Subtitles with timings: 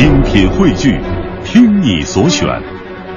[0.00, 0.98] 精品汇聚，
[1.44, 2.48] 听你所选，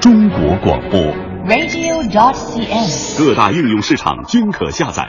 [0.02, 1.00] 中国广播。
[1.48, 3.16] radio.dot.cn，。
[3.16, 5.08] 各大应用市场均可下载。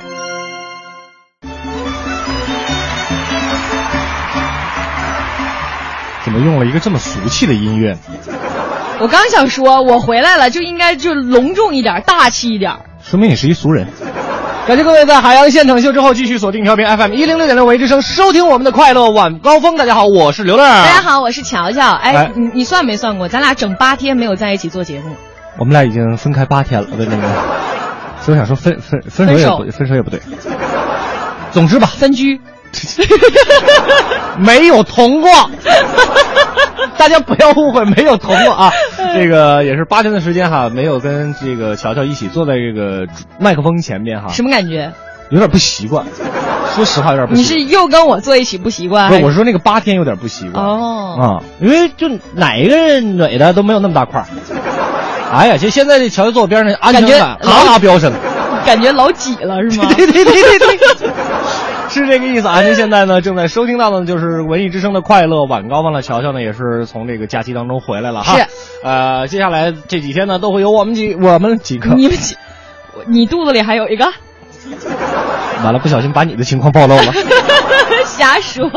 [6.24, 7.98] 怎么用了一个这么俗气的音乐？
[9.02, 12.72] 我刚想说，我回来了就应该就隆重一点，大气一点。
[13.04, 13.86] 说明你是一俗人。
[14.68, 19.78] 感谢各位在海洋现场秀之后继续锁定调频 FM 一零六点六维之声，收听我们的快乐晚高峰。
[19.78, 20.64] 大家好，我是刘乐。
[20.64, 21.92] 大家好，我是乔乔。
[21.92, 23.30] 哎哎，你你算没算过？
[23.30, 25.16] 咱俩整八天没有在一起做节目，
[25.60, 27.28] 我们俩已经分开八天了，对那个，
[28.22, 30.20] 所以我想说分分分手也不分手也不对。
[31.52, 32.42] 总之吧，分居。
[34.40, 35.30] 没有同过，
[36.98, 38.72] 大家不要误会，没有同过啊。
[39.16, 43.08] 这个也是八天的时间哈，没有跟这个乔乔一起坐在这个
[43.40, 44.92] 麦克风前面哈，什么感觉？
[45.30, 46.06] 有点不习惯。
[46.76, 47.60] 说实话，有点不习惯。
[47.60, 49.10] 你是又跟我坐一起不习惯？
[49.10, 50.64] 不是，我是说那个八天有点不习惯。
[50.64, 51.26] 哦，啊，
[51.60, 54.26] 因为就哪一个女的都没有那么大块儿。
[55.34, 58.14] 哎呀，就现在这乔乔坐我边上，安全感感觉啦啦飙升。
[58.66, 59.88] 感觉老挤了是吗？
[59.96, 61.10] 对对对对对，
[62.04, 62.62] 是这个意思啊！
[62.62, 66.02] 您现在呢正在收听到的就是文艺之声的快乐晚高峰了。
[66.02, 68.38] 乔乔呢也是从这个假期当中回来了哈。
[68.38, 68.46] 是。
[68.84, 71.96] 呃，接下来这几天呢都会有我们几我们几个。
[71.96, 72.36] 你们几？
[73.08, 74.06] 你肚子里还有一个？
[75.64, 77.14] 完了，不小心把你的情况暴露了。
[78.06, 78.70] 瞎说，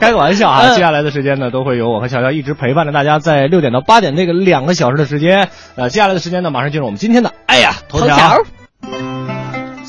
[0.00, 0.62] 开个玩笑啊！
[0.66, 5.48] 嗯接下来的时间呢，都会有我和乔乔一直陪伴着大家，在六点到八点这个两个小时的时间。
[5.76, 8.08] 呃，接下来的时间呢，马上进入我们今天的哎呀头条。
[8.08, 9.33] 头条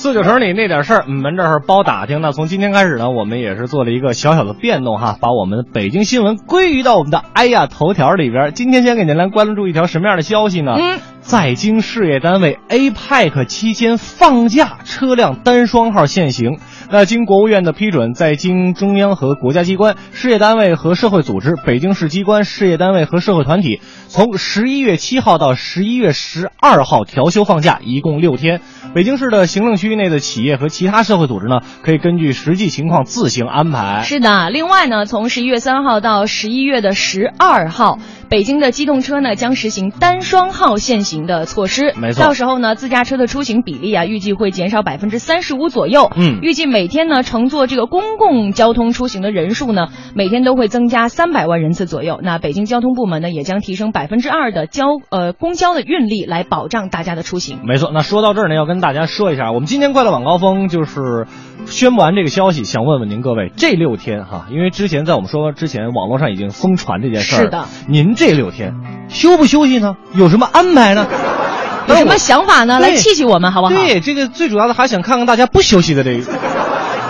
[0.06, 2.22] 四九城里那点事儿，嗯门这儿包打听。
[2.22, 8.52] 那从今天开始呢，我们也是做了一个小小的变动哈，把我们北京新闻归于到我们的哎呀头条里边。
[8.54, 10.76] 今天先给您来关注一条什么样的消息呢？
[10.78, 16.60] 嗯，在京事业单位 APEC 期间放假车辆单双号限行。
[16.92, 28.62] 那经国务院的批准，在京中央和国家机关、事业单位和社会组织、北京市机关、事业单位和社会团体，从十一月七号到十一月十二号调休放假，一共六天。
[28.94, 34.04] 北京市的行政区域内的企业和其他社会组织呢，可以根据实际情况自行安排。
[34.04, 34.52] 是的。
[34.52, 37.98] 另外呢，从十一月三号到十一月的十二号，
[38.30, 41.94] 北京的机动车呢将实行单双号限行的措施。
[41.96, 46.12] 没错到时候呢，自驾车的出行比例啊，预计会减少百分之三十五左右。
[46.16, 52.20] 嗯预计每天呢，乘坐这个公共交通出行的人数呢，每天都会增加三百万人次左右。
[52.22, 57.60] 那北京交通部门呢，也将提升百分之二的交呃公交的运力，来保障大家的出行。
[57.64, 61.28] 没错，那说到这儿呢，要跟大家说一下，我们今天快乐晚高峰就是
[61.66, 68.74] 宣布完这个消息，想问问您各位，这六天哈，因为之前在我们说之前，网络上已经疯传这件事儿，是的，您这六天
[69.08, 69.96] 休不休息呢？
[70.14, 71.05] 有什么安排呢？
[71.88, 72.80] 有什么想法呢？
[72.80, 73.74] 来气气我们好不好？
[73.74, 76.26] 对，这个最主要的还想看看大家不休息的这个。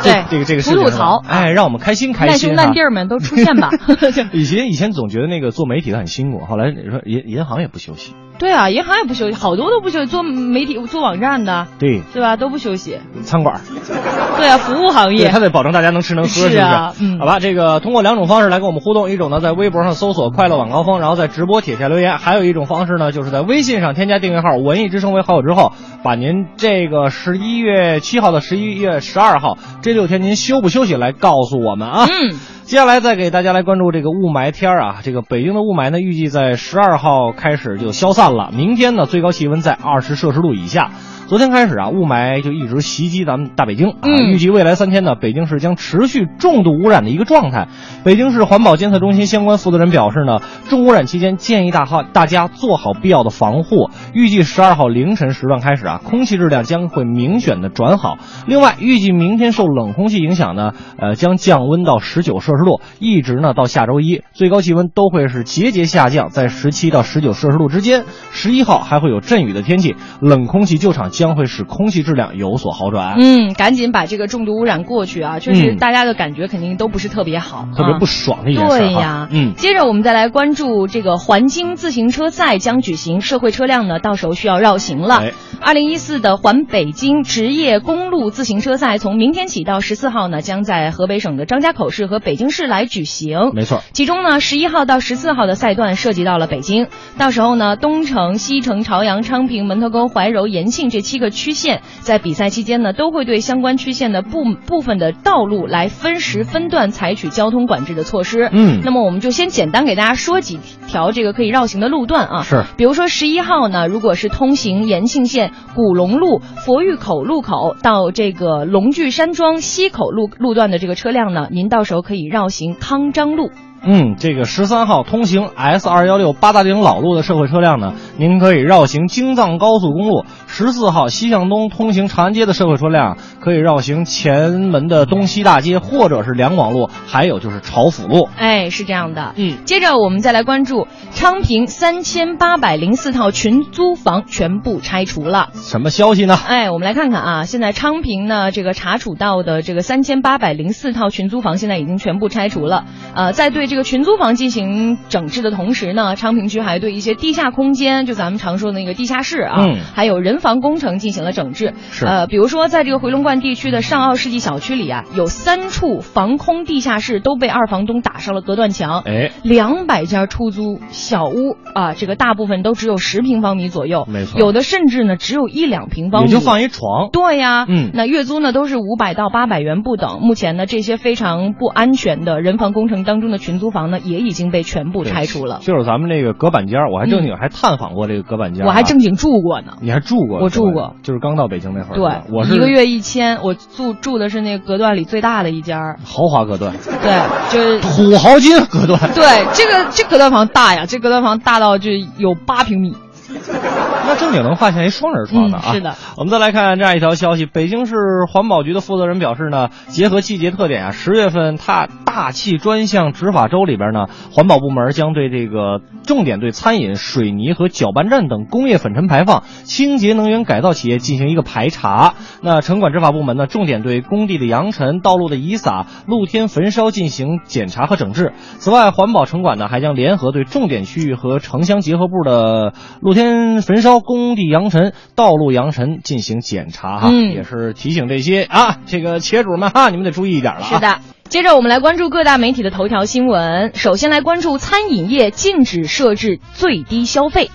[0.03, 3.72] 这对这个这个事情是吐吐槽哎，让我们开心开烂心烂弟儿们都出现吧。
[4.33, 12.35] 以前以前总觉得那个做媒体的很辛苦，后来你说银银行也不休息，对啊，银行也不休息，好多都不休息，做媒体、做网站的，对，是吧？
[12.35, 13.00] 都不休息。
[13.23, 13.62] 餐馆儿
[14.38, 15.40] 对啊，服务行，业他。
[15.40, 16.57] 得保证大家能吃能喝，是是不是？
[16.59, 25.72] 啊嗯好吧，这个通过两种方式来跟我们互动，一种呢在微博上搜索“快乐晚高峰”，然后在直播帖下留言；还有一种方式呢，就是在微信上添加订阅号“文艺之声”为好友之后，
[26.03, 32.06] 把您这个十一月七号到十一月十二号这六天您休不休息来告诉我们啊。
[32.09, 40.89] 嗯，接下来再给大家来关注这个雾霾天儿啊，这个北京的雾霾呢，预计在十二号开始就消散了，明天呢最高气温在二十摄氏度以下。
[41.28, 43.97] 昨天开始啊，雾霾就一直袭击咱们大北京啊。
[44.03, 47.68] 嗯预计未来三天呢，北京市将持续重度污染的一个状态。
[48.03, 53.90] 北京市环保监测中心相关负责人表示呢，重污染期间建议大号大家做好必要的防护。
[54.13, 58.19] 预计十二号凌晨时段开始啊，空气质量将会明显的转好。
[58.46, 68.03] 另外，预计明天受冷空气影响呢，呃，将降温到十九摄氏度，一直呢到下周一，最高气温都会是节节下降，在十七到十九摄氏度之间。
[68.31, 73.15] 十一号还会有阵雨的天气，冷空气救场将会使空气质量有所好转。
[73.17, 75.39] 嗯，赶紧把这个重度污染过去啊！
[75.39, 85.31] 确实，嗯大家的感觉肯定都不是特别好，特别不啊爽的一件事哈对呀，嗯，接着我们再来关注这个环京自行车赛将举行，社会车辆呢到时候需要绕行了哎。
[85.62, 93.51] 二零一四的环北京职业公路自行车赛从明天起到十四号呢，将在河北省的张家口市和北京市来举行。
[93.53, 93.81] 没错。
[93.94, 96.88] 其中呢，十一号到十四号的赛段涉及到了北京，
[97.18, 108.50] 到时候呢，东城、西城、朝阳、昌平、门头沟、怀柔、延庆这七个区县，在比赛期间呢，都会对相关区县的部部分的道路来分时分段采取交通管制的措施。
[108.52, 112.42] 嗯那么我们就先简单给大家说几条这个可以绕行的路段啊。
[112.42, 123.52] 是比如说十一号呢，如果是通行延庆县古龙路佛峪口路口到这个龙聚山庄西口路路段的这个车辆呢，您到时候可以绕行康张路。
[123.88, 130.25] 嗯，这个十三号通行 S 二幺六八达岭老路的社会车辆呢，您可以绕行京藏高速公路；
[130.57, 138.30] 十四号西向东通行长安街的社会车辆可以绕行前门的东西大街或者是两广路，还有就是朝府路。
[138.38, 139.34] 哎，是这样的。
[139.36, 145.50] 嗯，接着我们再来关注昌平三千八百零四套群租房全部拆除了。
[145.56, 146.40] 什么消息呢？
[146.48, 152.86] 哎，我们来看看啊，现在昌平呢这个查处到的这个三千八百零四套群租房，现在已经全部拆除了。
[153.13, 161.74] 呃，在对这个群租房进行整治的同时呢，昌平区还对一些地下空间，就咱们常说的那个地下室啊，嗯还有人防工程进行了整治。
[161.89, 169.01] 是呃，比如说在这个回龙观地区的上奥世纪小区里啊，有三处防空地下室都被二房东打上了隔断墙。
[169.07, 177.09] 哎，两百家出租小屋啊，这个大部分都只有十平方米左右，没错有的甚至呢只有一两平方米，也就放一床。
[177.12, 180.19] 对呀，嗯那月租呢都是五百到八百元不等。
[180.21, 185.57] 目前呢，这些非常不安全的人防工程当中的群租房呢，也已经被全部拆除了。
[185.62, 190.34] 就是咱们这个隔板间，我还正经还探访过这个隔板间我还正经住过呢，你还住过？
[190.41, 191.95] 我住过，就是刚到北京那会儿。
[191.95, 198.99] 对，我是一个月一千，我住住的是那个隔断里最大的一家儿，豪华隔断，对，就是土豪金隔断。
[199.13, 202.95] 对这个这隔断房大呀，这隔断房大到就有八平米。
[204.07, 205.63] 那正经能发现一双人床的啊！
[205.68, 207.95] 嗯是的，我们再来看这样一条消息：北京市
[208.31, 222.13] 环保局的负责人表示呢，结合季节特点啊，十月份它大气专项执法周里边呢，环保部门将对这个重点对餐饮、水泥和搅拌站等工业粉尘排放、清洁能源改造企业进行一个排查。
[222.42, 228.33] 那城管执法部门呢，重点对工地的扬尘、道路的遗撒、露天焚烧进行检查和整治。
[228.60, 240.67] 此外，环保城管呢还将联合对重点区域和城乡结合部的露天焚烧、工地扬尘、道路扬尘进行检查哈，嗯也是提醒这些啊这个企业主们哈，你们得注意一点了啊。
[240.67, 241.00] 是的。
[241.30, 243.72] 接着我们来关注各大媒体的头条新闻。
[243.74, 247.50] 首先来关注餐饮业禁止设置最低消费。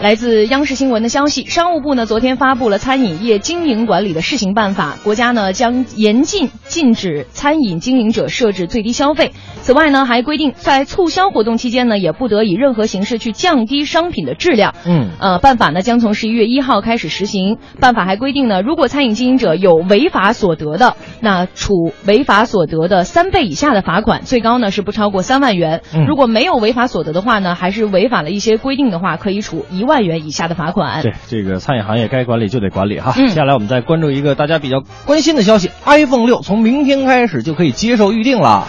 [0.00, 9.32] 来自央视新闻的消息，商务部呢昨天发布了餐饮业经营管理的试行办法，国家呢将严禁禁止餐饮经营者设置最低消费。
[9.62, 14.74] 此外呢，还规定在促销活动期间呢，也不得以任何形式去降低商品的质量。
[14.84, 17.58] 嗯呃，办法呢将从十一月一号开始实行。
[17.80, 25.82] 办法还规定呢，如果餐饮经营者有违法所得的，那处违法所得的三倍以下的罚款，最高呢是不超过三万元。
[25.94, 31.02] 嗯如果没有违法所得的话呢，还是违反了一些规定的话，可以处一万元以下的罚款。
[31.02, 33.12] 对，这个餐饮行业该管理就得管理哈。
[33.16, 38.66] 嗯接下来我们再关注一个大家比较关心的消息：iPhone 六从明天开始就可以接受预定了。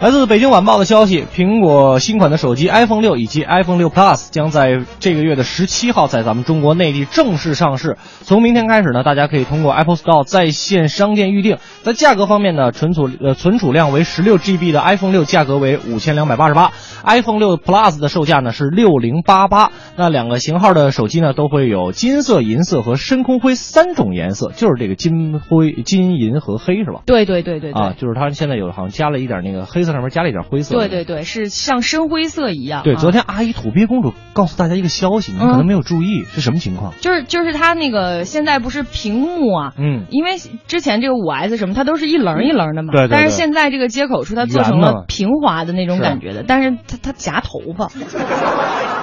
[0.00, 7.98] 来自北京晚报的消息，苹果新款的手机 iPhone 六以及 iPhone 六 Plus 将在这个月的十七号在咱们中国内地正式上市。
[8.22, 11.58] 从明天开始呢，大家可以通过 Apple Store 在线商店预定。
[11.82, 16.72] 在价格方面呢，存储呃存储量为十六 GB 的 iPhone 六价格为五千两百八十八
[17.04, 19.70] ，iPhone 六 Plus 的售价呢是六零八八。
[19.96, 27.02] 那两个型号的手机呢都会有金色、银色和深空灰三种颜色，就是这个金灰、金银和黑是吧？
[27.04, 27.82] 对对对对对。
[27.82, 30.74] 啊，就是它现在有好像加了一点那个黑色上面加了一点灰色。
[30.74, 32.82] 对对对，是像深灰色一样。
[32.82, 36.92] 对，啊昨天阿姨土鳖公主告诉大家一个消息，你们可能没有注意，是什么情况？
[37.00, 40.32] 就是就是它那个现在不是屏幕啊，嗯，因为
[40.66, 42.92] 之前这个五 S 什么，它都是一棱一棱的嘛。
[42.92, 47.88] 对对对但是现在这个接口处它做成了平滑的那种感觉的，但是它它夹头发，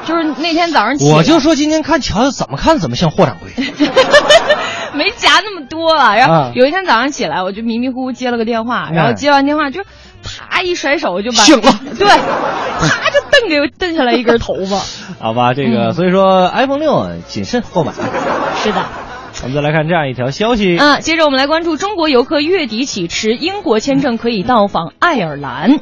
[0.05, 3.51] 就是那天早上我就说今天看乔乔怎么看怎么像霍掌柜。
[4.95, 6.15] 没夹那么多了。
[6.15, 9.83] 然后啊有一天早上起来，我就迷迷糊糊接了个电话，然后哎接完电话就
[10.23, 14.81] 啪一甩手就把醒了对，啪就蹬给我蹬下来一根头发。
[15.19, 17.93] 好吧，这个、嗯所以说 iPhone 六谨慎购买。
[18.61, 18.85] 是的。
[19.43, 20.77] 我们再来看这样一条消息。
[20.77, 25.79] 啊，接着我们来关注中国游客月底起持英国签证可以到访爱尔兰。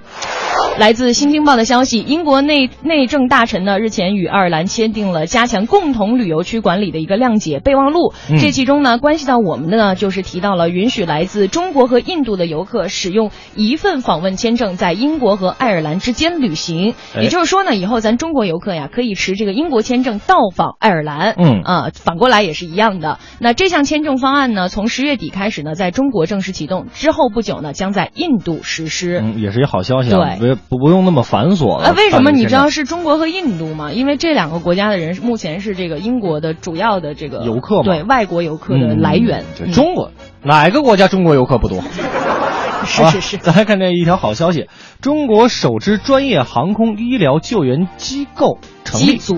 [0.77, 8.13] 来自《新京报》的消息，英国内内政大臣呢日前与爱尔兰签订了加强共同旅游区管理的一个谅解备忘录。
[8.29, 16.93] 嗯这其中呢，关系到我们的呢，就是提到了允许来自中国和印度的游客使用一份访问签证在英国和爱尔兰之间旅行。
[17.15, 21.35] 哎也就是说呢，以后咱中国游客呀可以持这个英国签证到访爱尔兰。
[21.37, 23.19] 嗯啊，反过来也是一样的。
[23.45, 29.19] 那这项签证方案呢，从十月底开始呢，在中国正式启动，之后不久呢，将在印度实施。
[29.21, 31.89] 嗯，也是一好消息啊，对不不不用那么繁琐了。
[31.89, 33.91] 啊，为什么你知道是中国和印度吗？
[33.91, 39.45] 因为这两个国家的人目前是这个英国的主要的这个游客嘛对外国游客的来源。
[39.71, 40.09] 中国
[40.41, 41.83] 哪个国家中国游客不多？
[42.87, 44.67] 是是是，咱来看这一条好消息：
[45.01, 49.05] 中国首支专业航空医疗救援机构成立。
[49.05, 49.37] 机组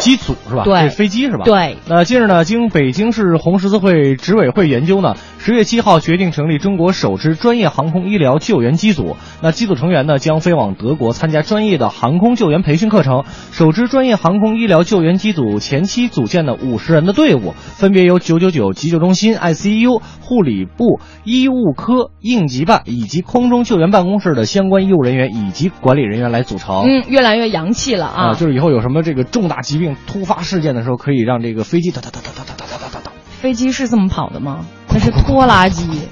[0.00, 0.64] 机组是吧？
[0.64, 1.44] 对飞机是吧？。
[1.44, 9.16] 对，那近日呢，经北京市红十字会执委会研究呢，十月七号决定成立中国首支专业航空医疗救援机组。
[9.40, 13.24] 那机组成员呢将飞往德国参加专业的航空救援培训课程。
[13.52, 26.82] 首支专业航空医疗救援机组前期组建的五十人的队伍，分别由九九九急救中心、ICU、护理部、医务科、应急办以及空中救援办公室的相关医务人员以及管理人员来组成。
[26.86, 28.34] 嗯，越来越洋气了啊！
[28.34, 33.12] 就是以后有什么这个重大疾病突发事件的时候，可以让这个飞机哒哒哒哒哒哒哒哒哒哒。
[33.28, 34.64] 飞机是这么跑的吗？
[34.88, 36.02] 那是拖拉机。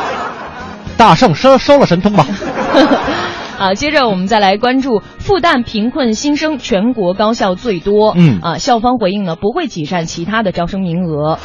[0.98, 2.26] 大圣收收了神通吧。
[3.58, 8.14] 啊，接着我们再来关注复旦贫困新生全国高校最多。
[8.16, 11.38] 嗯啊，校方回应呢不会挤占其他的招生名额。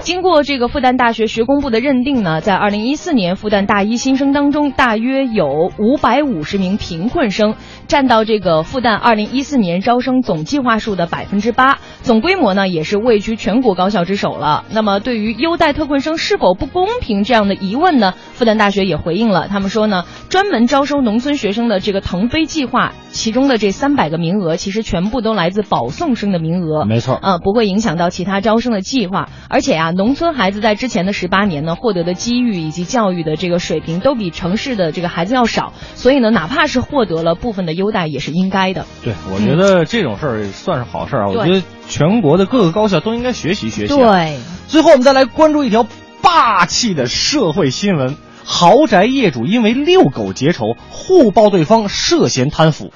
[0.00, 7.54] 经过这个复旦大学学工部的认定呢，在二零一四年复旦大一新生当中，大约有五百五十名贫困生，
[7.86, 14.64] 占到这个复旦二零一四年招生总计划数的百分之八，总规模呢也是位居全国高校之首了。
[14.70, 29.92] 那么对于优待特困生是否不公平这样的疑问呢，复旦大学也回应了，他们说呢，专门招收农村学生的这个腾飞计划，其中的这三百个名额其实全部都来自保送生的名额，没错，啊，不会影响到其他招生的计划，而且啊。
[29.94, 38.84] 农村孩子在之前的十八年呢，获得的机遇以及教育的这个水平都比城市的这个孩子要少，所以呢，哪怕是获得了部分的优待，也是应该的。
[39.04, 41.28] 对，我觉得这种事儿算是好事儿啊。
[41.28, 43.94] 我觉得全国的各个高校都应该学习学习。
[43.94, 44.36] 对。
[44.66, 45.86] 最后，我们再来关注一条
[46.20, 52.92] 霸气的社会新闻：豪宅业主因为遛狗结仇，互曝对方涉嫌贪腐。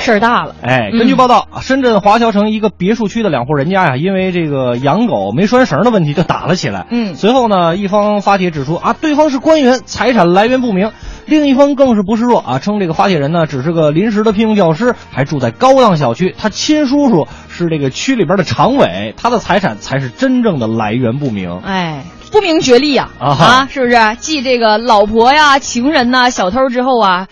[0.00, 6.86] 事儿大了，哎，根据报道，深圳华侨城一个别墅区的两户人家呀，因为这个养狗没拴绳的问题就打了起来。
[6.90, 10.88] 嗯，随后呢，一方发帖指出啊，对方是官员，财产来源不明；
[11.26, 21.60] 另一方更是不示弱啊，称这个发帖人呢只是个临时的聘用教师，还住在高档小区，他亲叔叔是这个区里边的常委，他的财产才是真正的来源不明。
[21.64, 23.10] 哎，不明觉厉呀！
[23.20, 23.96] 啊，是不是？
[24.18, 27.28] 继这个老婆呀、情人呐、小偷之后啊。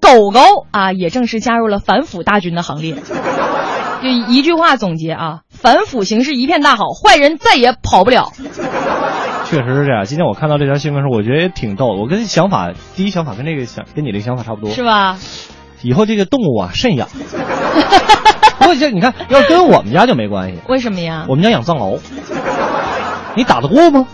[0.00, 2.94] 狗狗啊，也正式加入了反腐大军的行列。
[4.02, 8.32] 就一句话总结啊，反腐形势一片大好，坏人再也跑不了。
[9.44, 10.06] 确实是这样。
[10.06, 11.88] 今天我看到这条新闻时候，我觉得也挺逗。
[11.88, 15.18] 我跟想法，第一想法跟这个想跟你这个想法差不多，是吧？
[15.82, 17.06] 以后这个动物啊，慎养。
[18.58, 20.60] 不过这你看，要跟我们家就没关系。
[20.66, 21.26] 为什么呀？
[21.28, 21.98] 我们家养藏獒。
[23.36, 24.06] 你打得过吗？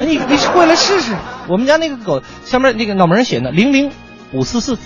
[0.00, 1.14] 你你过来试试。
[1.48, 3.90] 我们家那个狗上面那个脑门上写的零零。
[4.32, 4.76] 五四四，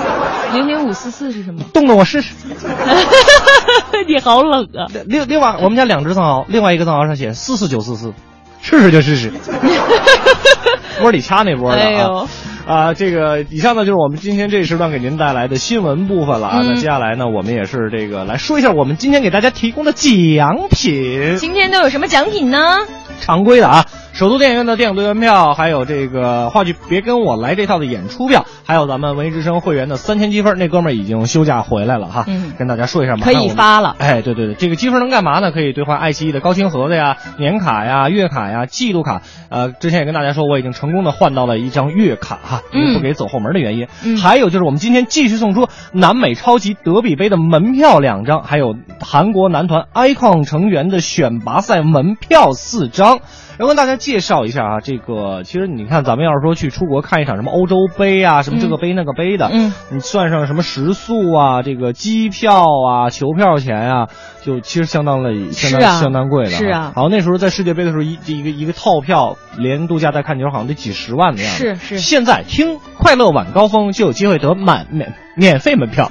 [0.54, 1.60] 零零五四四是什么？
[1.74, 2.32] 动动我试试。
[4.08, 4.88] 你好冷啊！
[5.04, 8.14] 另另外，我们家两只藏獒，另外一个藏獒上写四四九四四，
[8.62, 9.30] 试试就试试。
[11.04, 12.26] 窝里掐那窝的啊！
[12.66, 16.62] 啊，这个以上呢就是我们今天这一时段给您带来的新闻部分了啊。
[16.64, 21.36] 那接下来呢，我们也是这个来说一下我们今天给大家提供的奖品。
[21.36, 22.78] 今天都有什么奖品呢？
[23.20, 23.84] 常规的啊。
[24.16, 33.94] 首都电影院的电影队员票，还有这个话剧《别跟我来》这套的演出票，还有咱们文艺之声会员的三千积分，那哥们儿已经休假回来了哈，嗯，跟大家说一下，可以发了。
[33.98, 35.52] 哎，对对对，这个积分能干嘛呢？
[35.52, 39.20] 可以兑换爱奇艺的高清盒子呀、年卡呀、月卡呀、季度卡。
[39.50, 43.86] 呃，之前也跟大家说，我已经成功的换到了一张月卡哈，因为不给走后门的原因。
[44.02, 53.18] 嗯，还有就是我们今天继续送出南美超级德比杯的门票两张，还有韩国男团 icon 成员的选拔赛门票四张。
[53.58, 64.08] 要跟大家介绍一下啊，这个其实你看，咱们要是说去出国看一场什么欧洲杯啊，什么这个杯那个杯的，嗯，你算上什么食宿啊，这个机票啊、球票钱啊，
[64.42, 66.50] 就其实相当的相当相当贵的。
[66.50, 66.92] 是啊。
[66.94, 71.56] 好，那时候在世界杯的时候，一一个一个套票连度假带看球，好像得几十万的样子。
[71.56, 71.98] 是是。
[71.98, 76.10] 现在听快乐晚高峰就有机会得满免免费门票。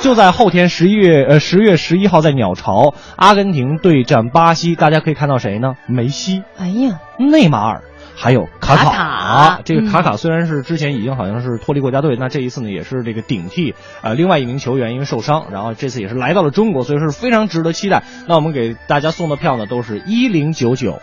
[0.00, 5.74] 就在后天十一月呃十月十一号，在鸟巢，阿根廷对战巴西，大家可以看到谁呢？
[5.86, 7.82] 梅西，哎呀，内马尔，
[8.14, 8.90] 还有卡卡。
[8.90, 18.04] 卡这个卡卡虽然是之前已经好像是脱离国家队，那这一次呢也是这个顶替呃另外一名球员因为受伤，然后这次也是来到了中国，所以是非常值得期待。
[18.28, 21.00] 那我们给大家送的票呢都是一零九九，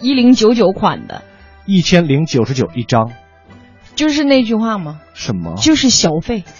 [0.00, 1.22] 一零九九款的，
[1.66, 3.10] 一千零九十九一张，
[3.96, 5.00] 就是那句话吗？
[5.16, 5.54] 什么？
[5.56, 6.44] 就是小费。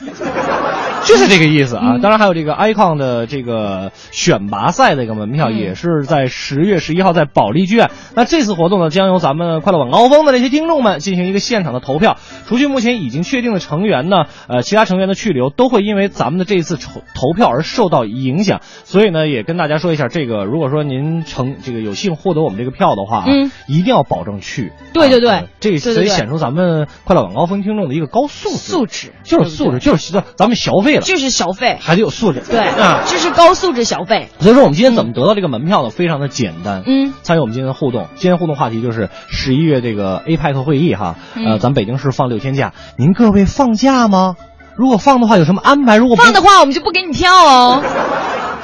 [1.05, 1.99] 就是这个意思啊！
[2.03, 7.93] 当然还有这个 icon 的这个选拔赛的一个门票，也是在十月十一号在保利剧院。
[8.17, 12.17] 那这次活动呢，将由咱们快乐晚高峰的这些听众们进行一个现场的投票。
[12.49, 18.61] 除去目前已经确定的成员呢，呃，其他成员的去留都会因为咱们的这次投投票而受到影响。
[18.63, 24.73] 所以呢，也跟大家说一下，这个如果说您成这个有幸获得我们这个票的话，嗯，一定要保证去。
[24.93, 30.97] 对对对，这所以显出咱们快乐晚高峰听众的一个高素质，素质就是素质，就是咱们消费。
[30.97, 32.43] 了，就是消费，还得有素质。
[32.49, 34.29] 对啊，这是高素质消费。
[34.41, 35.91] 所以说，我们今天怎么得到这个门票呢？
[35.91, 36.83] 非常的简单。
[36.87, 41.17] 嗯，参与我们今天的互动，今天互动话题就是十一月这个 APEC 会议哈。
[41.35, 44.37] 呃，咱北京市放六天假，您各位放假吗？
[44.77, 45.97] 如果放的话，有什么安排？
[45.97, 47.83] 如果放的话，我们就不给你票哦。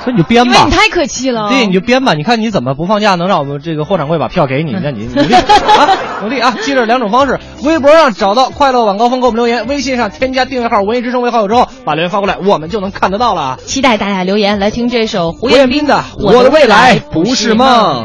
[0.03, 1.49] 所以你就编吧，你太可气了。
[1.49, 2.15] 对，你就编吧。
[2.15, 4.73] 你看你怎么不放假，能让我们这个货掌柜把票给你？
[4.83, 5.89] 那你努力啊，
[6.23, 6.55] 努力啊！
[6.63, 13.59] 记着两种方式：微博上找到快乐晚高峰给我们留言，微信上添加订阅号“文艺之声”为好友之后，把留言发过来，我们就能看得到了。
[13.65, 18.05] 期待大家留言来听这首胡彦斌的《我的未来不是梦》。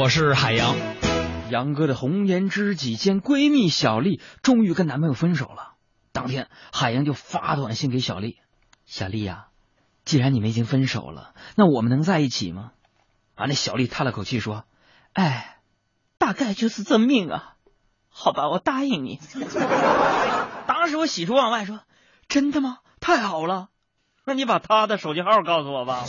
[0.00, 0.76] 我是海洋。
[1.50, 5.74] 杨哥的红颜知己兼闺蜜小丽终于跟男朋友分手了。
[6.10, 8.38] 当天，海洋就发短信给小丽
[8.86, 9.48] ：“小丽呀，
[10.06, 12.70] 既然你们已经分手了，那我们能在一起吗？”
[13.36, 14.64] 啊，那小丽叹了口气说
[15.12, 15.58] ：“哎，
[16.16, 17.56] 大概就是这命啊。
[18.08, 19.20] 好吧，我答应你。
[20.66, 21.78] ”当时我喜出望外说
[22.26, 22.78] ：“真的吗？
[23.00, 23.68] 太好了，
[24.24, 26.06] 那你把他的手机号告诉我吧。”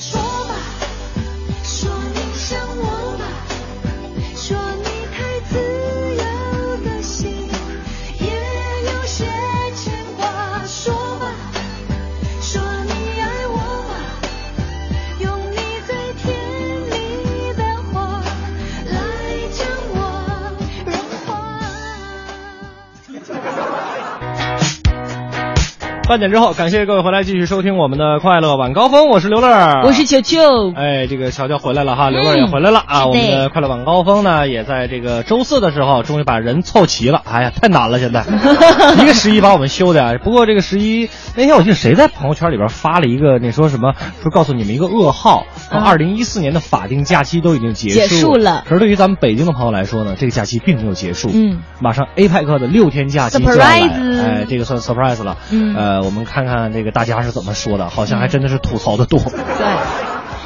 [26.11, 30.73] 半点之后，感谢各位回来继续收听我们的快乐晚高峰，我是刘乐，我是球球。
[30.75, 33.05] 哎，这个乔乔回来了哈，刘乐也回来了啊。
[33.05, 37.21] 我们的快乐晚高峰呢，也在这个周四的时候，终于把人凑齐了。
[37.23, 38.25] 哎呀，太难了，现在
[39.01, 40.19] 一个十一把我们休的。
[40.21, 48.65] 不过这个十一那天，我记得谁在朋友圈里边发了一个那说什么，说告诉你们一个噩耗，说二零一四年的法定假期都已经结结束了。
[48.67, 51.31] 可是对于咱们北京的朋友来说呢，这个假期并没有结束。
[51.33, 55.37] 嗯，马上 APEC 的六天假期就要来，哎，这个算 surprise 了。
[55.53, 59.19] 嗯，呃，我们看看这个大家是怎么说的，好像还真的是吐槽的多。
[59.19, 59.67] 对，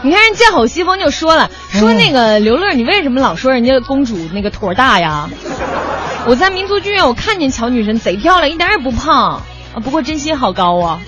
[0.03, 5.29] 你看人见好西风就说了，说那个刘乐，你为什么老说人家公主那个腿大呀？
[6.27, 9.43] 我在民族剧院我看见乔女神贼漂亮，一点也不胖啊，
[9.83, 11.01] 不过真心好高啊。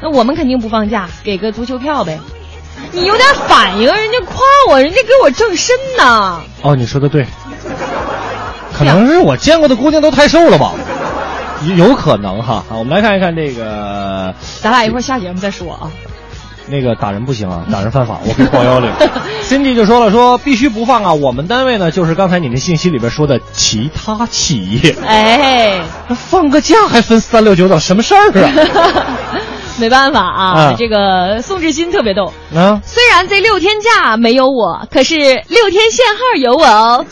[0.00, 2.20] 那我们肯定不放假，给个足球票呗。
[2.92, 4.36] 你有点反应，人家夸
[4.68, 6.42] 我，人家给我正身呢。
[6.62, 7.26] 哦，你说的对，
[8.76, 10.72] 可能是我见过的姑娘都太瘦了吧。
[11.76, 15.90] 有可能哈，我们来看一看这个， 咱俩一会儿下节目再说啊。
[16.68, 18.90] 那个打人不行啊，打人犯法，我可以报幺零。
[19.42, 21.12] Cindy 就说了，说必须不放啊。
[21.12, 24.94] 我们单位呢，就是刚才你那信息里边说的其他企业。
[25.04, 25.80] 哎，
[26.14, 28.50] 放个假还分三六九等，什么事儿啊？
[29.78, 32.80] 没办法啊，这个宋志新特别逗啊。
[32.84, 37.06] 虽然这六天假没有我，可是六天限号有我哦。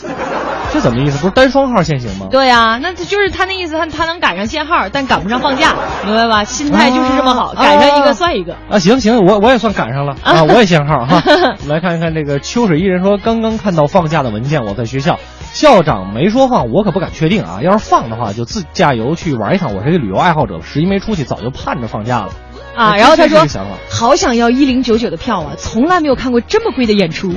[0.73, 1.17] 这怎么意思？
[1.19, 2.27] 不是单双号限行吗？
[2.31, 6.43] 对呀，那就是他那意思，他他能赶上限号，但赶不上放假，明白吧？
[6.43, 8.79] 心态就是这么好，赶上一个算一个啊！
[8.79, 11.21] 行行，我我也算赶上了 啊，我也限号哈。
[11.67, 15.19] 来看一看这个秋水伊人说，刚刚看到放假的文件，我在学校，
[15.53, 17.59] 校长没说放，我可不敢确定啊。
[17.61, 19.75] 要是放的话，就自驾游去玩一趟。
[19.75, 22.29] 我是一个旅游爱好者，十一没出去，早就盼着放假了
[22.75, 22.95] 啊。
[22.95, 23.45] 然后他说，
[23.89, 27.33] 好想要一零九九的票啊，从来没有看过这么贵的演出。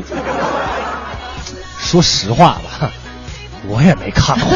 [1.79, 2.91] 说实话吧。
[3.69, 4.49] 我也没看过，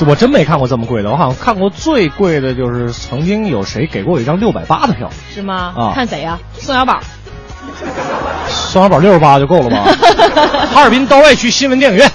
[0.08, 1.10] 我真没看过这么贵的。
[1.10, 5.72] 我好像看过最贵的就是曾经有谁给过我一张六百八的票，是吗？
[5.76, 6.38] 啊，看谁呀？
[6.58, 7.00] 宋小宝。
[8.48, 9.84] 宋小宝六十八就够了吧？
[10.72, 12.10] 哈尔滨道外区新闻电影院。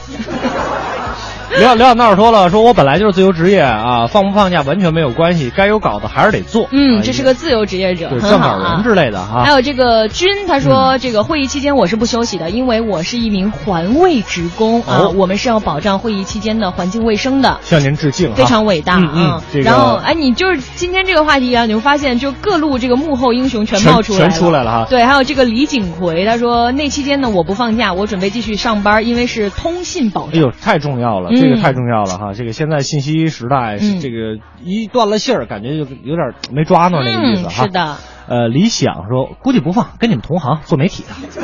[1.59, 6.67] 刘刘小闹说了，说我本来就是自由职业啊，放不放假完全没有关系，该有稿子还是得做。
[6.71, 9.43] 嗯，这是个自由职业者，对，撰稿人之类的哈。
[9.43, 17.59] 还有这个军，他说这个会议期间我是不休息的，因为我是一名环卫职工啊，我们是要保障会议期间的环境卫生的。
[17.61, 19.41] 向您致敬，非常伟大嗯。
[19.63, 24.87] 然后哎，你就是今天这个话题啊，你会发现就各路这个幕后英雄全冒出来了，全出来了哈。
[24.89, 30.31] 对，还有这个李景奎，他说那期间呢我不放假，我准备继续上班，因为是通信保障。
[30.33, 32.17] 哎呦，太重要了，这个太重要了。
[32.17, 37.63] 哈，这个现在信息时代，这个一断了信儿，感觉就有点没抓住那个意思哈。
[37.65, 41.41] 是的，呃，理想说估计不放，跟你们同行做媒体的，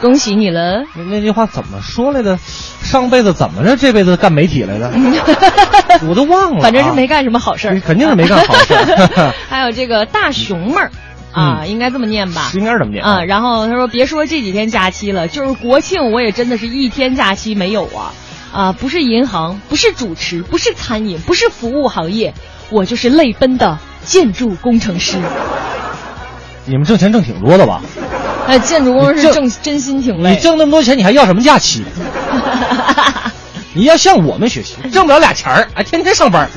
[0.00, 0.84] 恭喜你了。
[0.96, 2.38] 那那句话怎么说来的？
[2.84, 4.92] 上辈子怎么着，这辈子干媒体来的？
[6.06, 9.32] 我都忘了，反正是没干什么好事儿，肯定是没干好事儿。
[9.48, 10.90] 还有这个大熊妹儿
[11.32, 12.50] 啊，应该这么念吧？
[12.54, 13.24] 应该是这么念啊。
[13.24, 18.12] 然后他说，别说这几天假期了，就是国庆，我也真的是一天假期没有啊。
[18.54, 22.32] 啊，不是银行，不是主持，不是餐饮，不是服务行业，
[22.70, 25.18] 我就是泪奔的建筑工程师。
[26.64, 27.82] 你们挣钱挣挺多的吧？
[28.46, 30.36] 哎，建筑工程师挣真心挺累。
[30.36, 31.82] 你挣那么多钱，你还要什么假期？
[33.74, 36.48] 你要向我们学习，挣不了俩钱儿，还天天上班。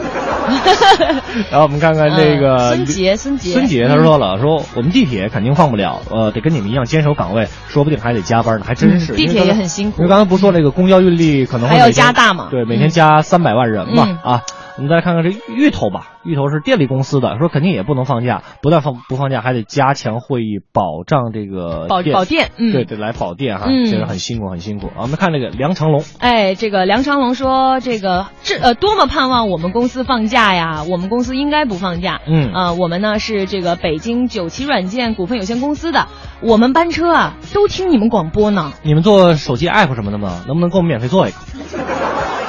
[1.52, 9.14] 然后我们看看这个孙杰，孙杰，孙杰他说了，说我们地铁肯定放不了，呃，得跟你们一样坚守岗位，说不定还得加班呢，还真是。
[9.14, 9.98] 地铁也很辛苦。
[9.98, 12.48] 因为刚才不是说那个公交运力可能还要加大嘛？
[12.50, 14.42] 对，每天加三百万人嘛，啊。
[14.78, 24.92] 我们再看看这芋头吧，芋头是电力公司的，说肯定也不能放假，不但放不放假，还得加强会议，保障这个保保电，嗯，对对，来保电哈，其实很辛苦很辛苦。
[24.96, 36.08] 我们看这个梁长龙，哎，这个梁长龙说这个这呃多么盼望我们公司放假呀，我们公司应该不放假，嗯啊，我们呢是这个北京九旗软件股份有限公司的，
[36.42, 38.74] 我们班车啊都听你们广播呢。
[38.84, 40.44] 你们做手机 app 什么的吗？
[40.46, 41.38] 能不能给我们免费做一个？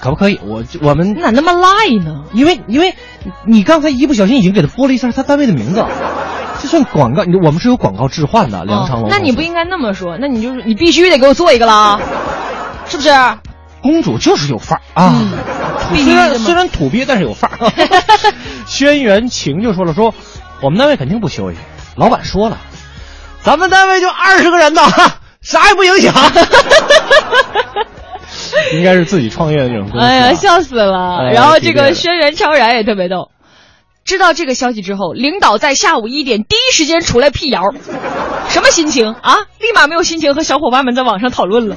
[0.00, 0.40] 可不可以？
[0.44, 1.68] 我我们你咋那么赖
[2.02, 2.24] 呢？
[2.32, 2.94] 因为因为，
[3.46, 5.84] 你刚才一不小心已经给他播了一下他单位的名字，
[6.60, 7.22] 这算广告。
[7.42, 9.10] 我们是有广告置换的，梁长龙。
[9.10, 12.00] 那你不应该那么说，那你就是你必须得给我做一个了，
[12.86, 13.10] 是不是？
[13.82, 15.14] 公主就是有范儿啊，
[15.94, 17.72] 虽然虽然土鳖，但是有范儿。
[18.66, 20.14] 轩辕晴就说了，说
[20.60, 21.56] 我们单位肯定不休息，
[21.96, 22.58] 老板说了，
[23.42, 24.82] 咱们单位就二十个人呢，
[25.40, 26.12] 啥也不影响。
[28.76, 30.06] 应该是自己创业的那种公司。
[30.06, 31.30] 哎呀，笑死了！
[31.32, 33.30] 然后这个轩辕超然也特别逗，
[34.04, 37.62] 知道这个消息之后，领导在下午一点第一时间出来辟谣，
[38.48, 39.36] 什么心情啊？
[39.60, 41.76] 立马没有心情和小伙伴们在网上讨论了。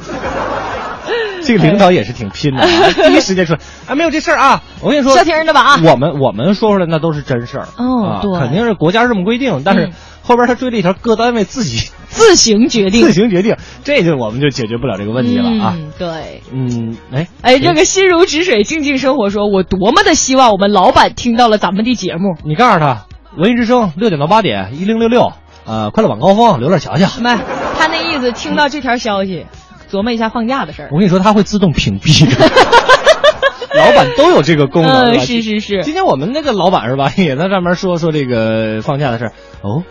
[1.46, 4.64] 这个领导也是挺拼的啊， 第一时间说啊没有这事儿啊。
[4.82, 5.80] 我跟你说，消停的吧啊。
[5.84, 9.90] 我们我们说出来那都是真事儿哦，对，肯定是国家这么规定，但是
[10.22, 11.92] 后边他追了一条各单位自己
[12.24, 15.78] 自行决定，自行决定，这就我们就解决不了这个问题了啊。
[15.98, 22.36] 对，嗯，哎哎，这个心如止水，静静生活说，我多么的希望我们老板听到了咱们的节目。
[22.46, 23.06] 你告诉他，
[23.38, 25.34] 文艺之声六点到八点一零六六。
[25.66, 27.08] 呃，快乐晚高峰，留点瞧瞧。
[27.22, 27.38] 没，
[27.78, 29.46] 他那意思，听到这条消息，
[29.92, 30.90] 琢磨一下放假的事儿。
[30.92, 32.46] 我跟你说，他会自动屏蔽的。
[33.76, 35.82] 老板都有这个功能，是是是。
[35.84, 39.32] 今天我们那个老板是吧， 也在上面说说这个放假的事儿。
[39.62, 39.84] 哦，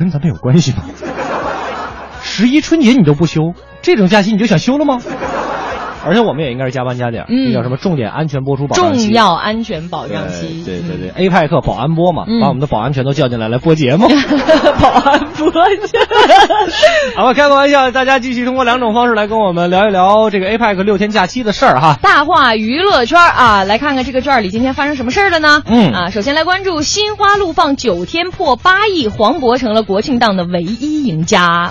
[0.00, 0.78] 跟咱们有关系吗？
[2.22, 4.98] 十一春节你都不休，这种假期你就想休了吗？
[6.04, 14.08] 而且我们也应该是加班加点，嗯，叫什么重点安全播出保障期，重要安全保障期，对对对，A 派克保安播嘛，把我们的保安全都叫进来来播节目，
[14.80, 15.98] 保安播去，
[17.16, 21.98] 好吧，开个玩笑，大家继续通过两种方式来跟我们聊一聊这个 A 派克六天假期的事儿哈。
[22.02, 25.62] 大话娱乐圈啊，来看看这个圈里今天发生什么事儿了呢？
[25.66, 31.70] 嗯啊，首先来关注心花怒放九天破八亿，黄渤成了国庆档的唯一赢家。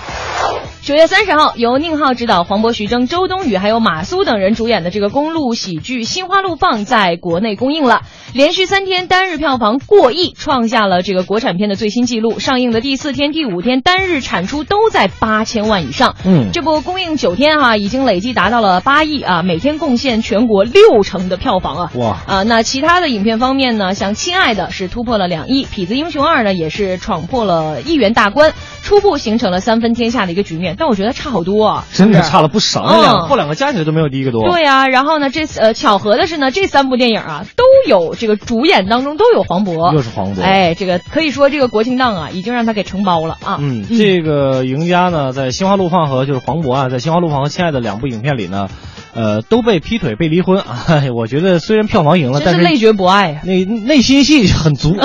[0.82, 8.00] 九月三十号，由宁浩执导、黄渤、徐峥、周冬雨还有马苏等人主演的这个公路喜剧《心花怒放》在国内公映了，
[8.32, 12.40] 连续三天单日票房过亿，创下了这个国产片的最新纪录。
[12.40, 16.16] 上映的第四天、第五天单日产出都在八千万以上。
[16.24, 21.92] 嗯，这部公映九天哈，已经累计达到了八亿啊，每天贡献全国六成的票房啊。
[21.94, 30.69] 哇啊，那其他的影片方面呢，像《亲爱的》是突破了两亿，《痞子英雄二》呢也是闯破了亿元大关，初步形成了三分天下的一个局面。
[30.78, 34.48] 但我觉得差好多，啊，真的差了不少，那两后两个加起来都没有第一个多。
[34.48, 43.58] 对呀，然后呢，这呃巧合的是呢，这三部电影啊都有这个主演当中都有黄渤，又是黄渤，哎，这个可以说这个国庆档啊已经让他给承包了啊。
[43.60, 48.68] 嗯，这个赢家呢，在《心花怒放》和就是黄渤啊，在《心花怒放》和《亲爱的》两部影片里呢，
[49.14, 50.86] 呃，都被劈腿被离婚啊。
[51.14, 54.94] 我觉得虽然票房赢了，但是累觉不爱啊，内内心戏很足。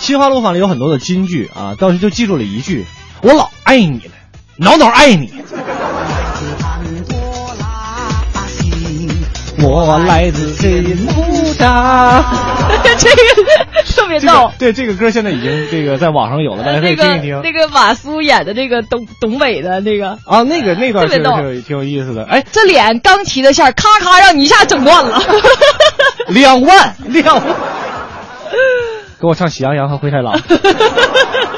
[0.02, 2.86] 《心花怒放》里有很多的金句啊，倒是就记住了一句
[3.22, 4.12] ：“我老爱你了。”
[4.60, 5.32] 挠挠爱你，
[9.62, 12.22] 我来自黑木扎。
[12.98, 13.16] 这个
[13.86, 14.52] 特别逗。
[14.58, 17.40] 对这个歌现在已经这个在网上有了，大家可以听一听。
[17.42, 21.30] 那个马苏演的这个东东北的那个啊，那个那段特别逗，
[21.66, 22.24] 挺有意思的。
[22.24, 25.22] 哎，这脸刚提的线，咔咔让你一下整断了。
[26.28, 27.44] 两万两万，
[29.18, 30.38] 给我唱《喜羊羊和灰太狼》。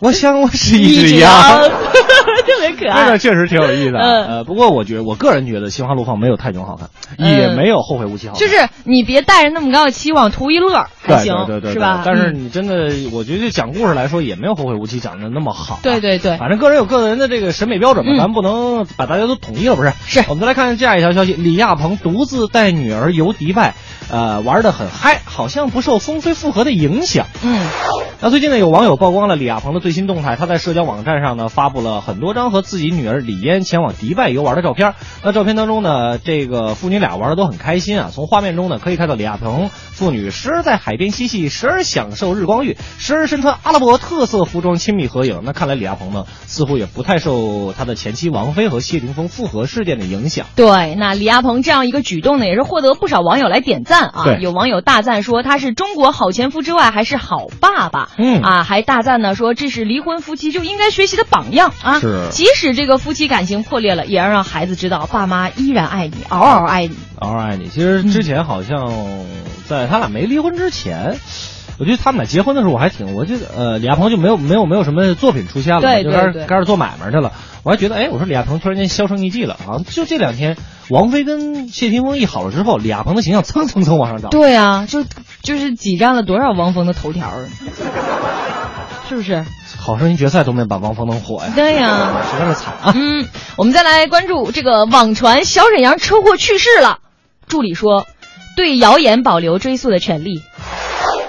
[0.00, 3.04] 我想我是一只羊， 特别可爱。
[3.04, 3.96] 那个确实挺有意思。
[3.96, 8.40] 嗯，呃，不过我觉得，我个人觉得《心花怒放》没有泰囧好看，也没有《后会无期》好看。
[8.40, 12.02] 就是你别带着那么高的期望，图一乐还行，对对对，是吧？
[12.04, 15.78] 但是你真的，我觉得讲故事来说，也没有《后会无期》讲的那么好。
[15.82, 19.92] 对对对，反正个人有个人的这个审美标准嘛，咱们不能把大家都统一了，不是？
[20.06, 20.24] 是。
[20.28, 23.74] 我们再来看这样一条消息：李亚鹏独自带女儿游迪拜，
[24.10, 27.26] 呃，玩的很嗨，好像不受风飞复合的影响。
[27.44, 27.60] 嗯。
[28.22, 34.94] 那最近呢，有网友曝光了李亚鹏的最新动态，他在社交网站上呢发布了很多张和自己女儿李嫣前往迪拜游玩的照片。
[35.22, 38.10] 那照片当中呢，这个父女俩玩的都很开心啊。
[38.12, 45.40] 从画面中呢，可以看到李亚鹏父女时而在海边嬉戏，时而享受日光浴，时而身穿阿拉伯特色服装亲密合影。
[45.44, 50.46] 那看来李亚鹏呢，似乎也不太受他的前妻王菲和谢霆锋复合事件的影响。
[50.56, 54.36] 对，那李亚鹏这样一个举动呢，也是获得不少网友来点赞啊。
[54.40, 58.08] 有网友大赞说他是中国好前夫之外，还是好爸爸。
[58.16, 62.00] 嗯啊，还大赞呢说这是离婚夫妻就应该学习的榜样啊。
[62.00, 67.68] 是，即使这个夫妻感情破裂了，也要让孩子知道爸妈依然爱你，嗷嗷爱你，嗷嗷爱你。
[67.68, 68.92] 其实之前好像
[69.66, 71.16] 在他俩没离婚之前。
[71.78, 77.32] 我觉得他们俩结婚的时候，我还挺，我觉得呃，李亚鹏就没有没有没有什么作品出现了，对就开始开始做买卖去了。
[77.62, 79.80] 我还觉得，哎，我说李亚鹏突然间销声匿迹了啊！
[79.88, 80.58] 就这两天，
[80.90, 84.28] 王菲跟谢霆锋一好了之后，李亚鹏的形象蹭蹭蹭往上涨。
[84.30, 85.04] 对啊，就
[85.42, 87.32] 就是挤占了多少汪峰的头条，
[89.10, 89.44] 是不是？
[89.76, 91.52] 好声音决赛都没把汪峰弄火呀！
[91.56, 92.92] 对呀，实在是惨啊！
[92.94, 96.98] 嗯，我们再来关注这个网传小沈阳车祸去世了，
[97.48, 98.06] 助理说，
[98.56, 100.42] 对谣言保留追溯的权利。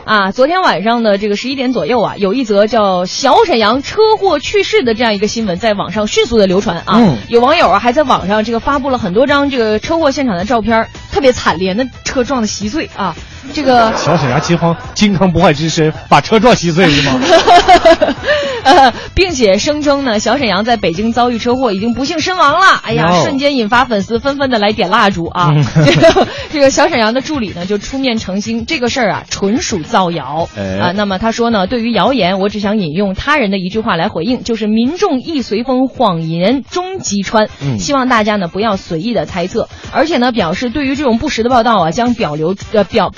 [0.05, 6.99] 啊，昨天晚上的这个十一点左右啊，有一则叫小沈阳车祸去世的这样一个新闻在网上迅速的流传啊。
[6.99, 13.15] 嗯，有网友啊还在网上这个发布了很多张这个车祸现场的照片，特别惨烈，那车撞的稀碎啊。
[13.53, 17.19] 这个小沈阳金黄金刚不坏之身把车撞稀碎是吗？
[18.63, 22.79] 呃，并且声称呢，小沈阳在北京遭遇车祸，已经不幸身亡了。
[22.83, 25.49] 哎呀，哦瞬间引发粉丝纷纷的来点蜡烛啊！
[25.51, 30.91] 嗯 这个这个小沈阳的助理呢，就出面澄清这个事儿啊，纯属造谣哎啊。
[30.95, 37.49] 那么他说呢，对于谣言，我只想引用他人的一句话来回应，就是“民众易随风，谎言终击穿”。
[37.65, 43.11] 嗯希望大家呢不要随意的猜测，而且呢表示对于这种不实的报道啊，将表留呃表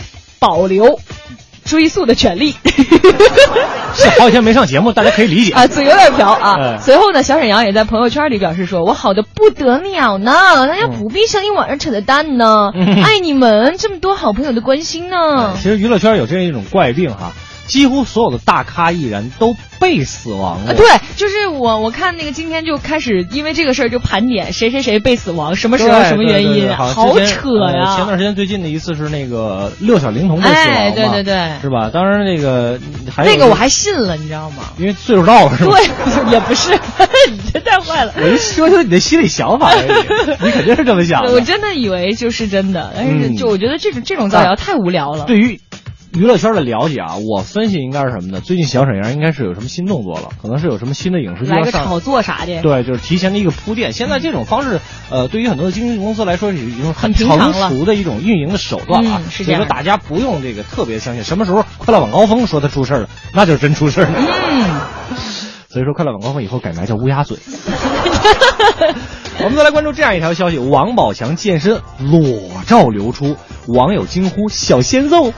[0.43, 0.99] 保留
[1.63, 2.53] 追溯的权利。
[3.95, 6.57] 是好几天没上节目，大家可以理解啊，嘴有点瓢啊。
[6.59, 10.33] 哎随后呢，小沈阳也在朋友圈里表示说：“我好的不得了呢，
[10.67, 15.53] 大家不必相信网上扯的蛋呢，嗯爱你们这么多好朋友的关心呢。
[15.55, 17.31] 其实娱乐圈有这样一种怪病哈，
[17.65, 20.71] 几乎所有的大咖艺人都被死亡了。
[20.71, 27.95] 啊，对，就是我，我看那个今天就开始因为这个事儿就盘点谁谁谁被死亡，什么时候什么原因，好扯呃呀。
[27.95, 31.89] 前段时间最近的一次是那个六小龄童被死亡对对对是吧？
[31.93, 32.79] 当然那个
[33.13, 34.63] 还那个我还信了，你知道吗？
[34.77, 35.77] 因为岁数到了是吧？
[35.77, 36.71] 对， 也不是，
[37.31, 38.13] 你这太坏了。
[38.17, 39.91] 我就说说你的心里想法而已，
[40.45, 41.31] 你肯定是这么想的。
[41.31, 45.25] 我真的以为就是真的，但是嗯就我觉得这种这种造谣太无聊了。
[45.25, 45.59] 对于
[46.15, 48.39] 娱乐圈的了解啊，我分析应该是什么呢？
[48.39, 51.65] 最近小沈阳应该是有什么新动作了，可能是有什么新的影视剧要上。
[51.65, 53.93] 来个炒作啥的，对，就是提前的一个铺垫。
[53.93, 59.21] 现在这种方式，呃，对于很多的经纪公司来说是一种很成熟的一种运营的手段啊。
[59.29, 64.13] 所以说大家不用这个特别相信，什么时候快乐晚高峰说他出事儿了，那就是真出事儿了。
[64.51, 65.17] 嗯。
[65.67, 67.35] 所以说，快乐晚高峰以后改名叫乌鸦嘴。
[69.43, 72.23] 我们再来关注这样一条消息：王宝强健身裸
[72.65, 73.35] 照流出，
[73.67, 75.33] 网友惊呼“小鲜肉”。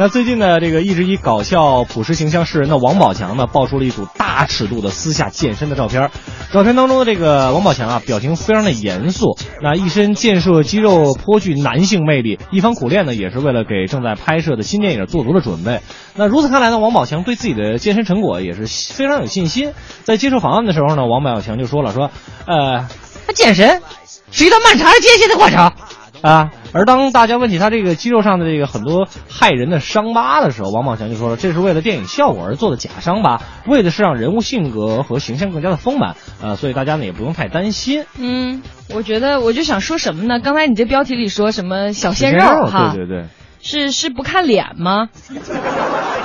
[0.00, 6.12] 那最近呢，这个一直以搞笑朴实形象示人的王宝强呢，爆出了一组大尺度的私下健身的照片。
[6.52, 12.38] 照片当中的这个王宝强啊，表情非常的严肃，那一身健硕肌肉颇具男性魅力。
[12.52, 15.80] 一番苦练呢，也是为了给正在拍摄的新电影做足了准备。
[16.14, 19.72] 那如此看来呢，王宝强对自己的健身成果也是非常有信心。
[20.04, 22.12] 在接受访问的时候呢，王宝强就说了说，
[22.46, 22.86] 呃，
[23.34, 23.82] 健身
[24.30, 25.72] 是一段漫长而艰辛的过程。
[26.20, 38.04] 啊，而当大家问起他这个肌肉上的这个很多害人的伤疤的时候，王宝强就说了，这是为了电影效果而做的假伤疤，为的是让人物性格和形象更加的丰满，呃，所以大家呢也不用太担心。
[38.18, 38.62] 嗯，
[38.94, 40.40] 我觉得我就想说什么呢？
[40.40, 42.92] 刚才你这标题里说什么小鲜肉肉哈？
[42.94, 43.26] 对对对，
[43.62, 45.08] 是是不看脸吗？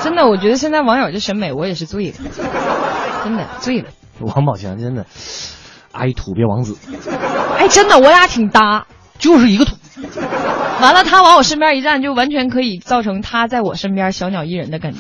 [0.03, 2.17] 真的，我觉得现在网友这审美我也是醉了，
[3.23, 3.89] 真的醉了。
[4.19, 5.05] 王宝强真的
[5.91, 6.77] 爱土鳖王子，
[7.57, 8.85] 哎，真的，我俩挺搭。
[9.19, 9.75] 就是一个土。
[10.81, 14.99] 完了，他往我身边一站，就完全可以造成他在我身边小鸟依人的感觉。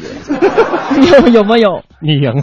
[1.21, 1.83] 有有没有？
[2.01, 2.41] 你赢了。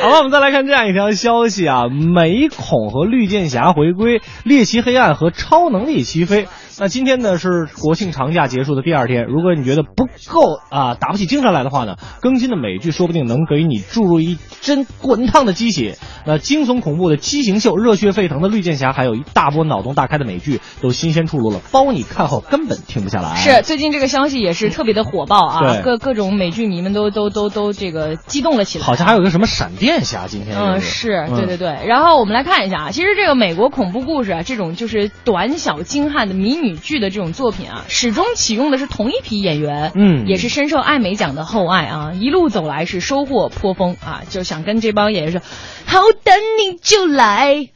[0.00, 6.46] 好了，我们再来看这样一条消息啊，美恐和绿箭侠回归，猎奇黑暗和超能力齐飞。
[6.78, 15.98] 那今天呢是国庆长假结束的第二天，如果你觉得不够啊，打不起精神来的话呢，更新的美剧说不定能给你注入一针滚烫的鸡血。
[16.26, 23.34] 那惊悚恐怖的畸形秀、热血沸腾的绿箭侠，还有一大波脑洞大开的美剧都新鲜出炉了，包你看后根本停不下来。
[23.36, 28.84] 是最近这个消息也是特别的火爆啊，各各种美剧迷们都都都都这个激动了起来。
[28.84, 31.86] 好像还有个什么闪电侠，今天嗯，是对对对。
[31.86, 45.40] 然后我们来看一下啊，其实这个美国恐怖故事啊，这种就是短小精悍的迷你剧的这种作品啊，始终启用的是同一批演员，嗯也是深受艾美奖的厚爱啊，一路走来是收获颇丰啊，就想跟这帮演员说，
[45.86, 47.70] 好等你就来。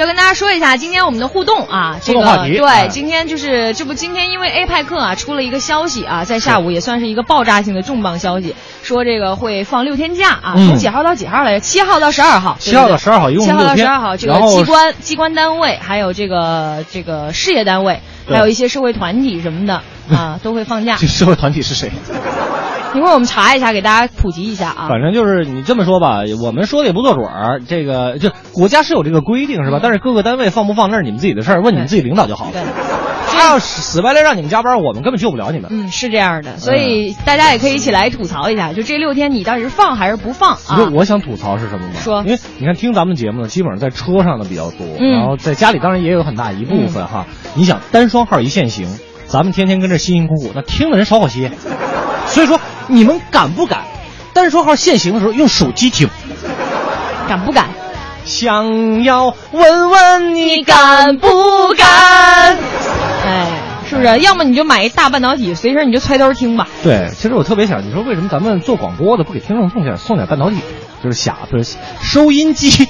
[0.00, 2.88] 要跟大家说一下，今天我们的互动啊，这个对，哎。
[2.88, 10.68] 今天就是这不，今天因为 A 派克啊出了一个消息啊，在下午也算是一个爆炸性的重磅消息，说这个会放六天假啊，嗯。
[10.68, 11.60] 从几号到几号来着？
[11.60, 19.82] 七号到十二号，七号到十二号一共七号到十二号，这个机关机关单位，还有这个这个事业单位，还有一些社会团体什么的
[20.16, 21.06] 啊，都会放假这。
[21.06, 21.90] 社会团体是谁？
[22.92, 24.88] 一会儿我们查一下，给大家普及一下啊。
[24.88, 27.60] 反正就是你这么说吧，我们说的也不做准儿。
[27.60, 29.78] 这个就国家是有这个规定是吧？
[29.80, 32.50] 但是各个单位放不放那是你们自己的事儿，问你们自己领导就好了。
[32.52, 32.62] 对，
[33.28, 35.68] 他要是死白赖让你们加班，我们根本救不了你们。
[35.70, 40.58] 嗯，是这样的，所以大家也可以一起来吐槽一下，就这六天你到底是放还是不放啊？
[40.70, 41.94] 你知道我想吐槽是什么吗？
[42.00, 47.26] 说因为你看听咱们节目呢，基本上在车上的比较多，嗯然后在家里当然也有很大一部分哈。
[47.54, 48.88] 你想单双号一限行，
[49.30, 51.52] 咱们天天跟这辛辛苦苦，那听的人少好些。
[52.26, 53.84] 所以说你们敢不敢
[54.32, 56.08] 单说号限行的时候用手机听？
[57.28, 57.68] 敢不敢？
[58.24, 61.28] 想要问问你你敢不
[61.74, 62.56] 敢？
[63.24, 63.46] 哎，
[63.88, 64.18] 是不是？
[64.18, 66.68] 要么你就买一大半导体，随身你就揣兜听吧。
[66.82, 70.56] 对，其实我特别想，你说为什么咱们做广播的不给听众送点送点半导体，
[71.02, 72.88] 就是匣，不是收音机，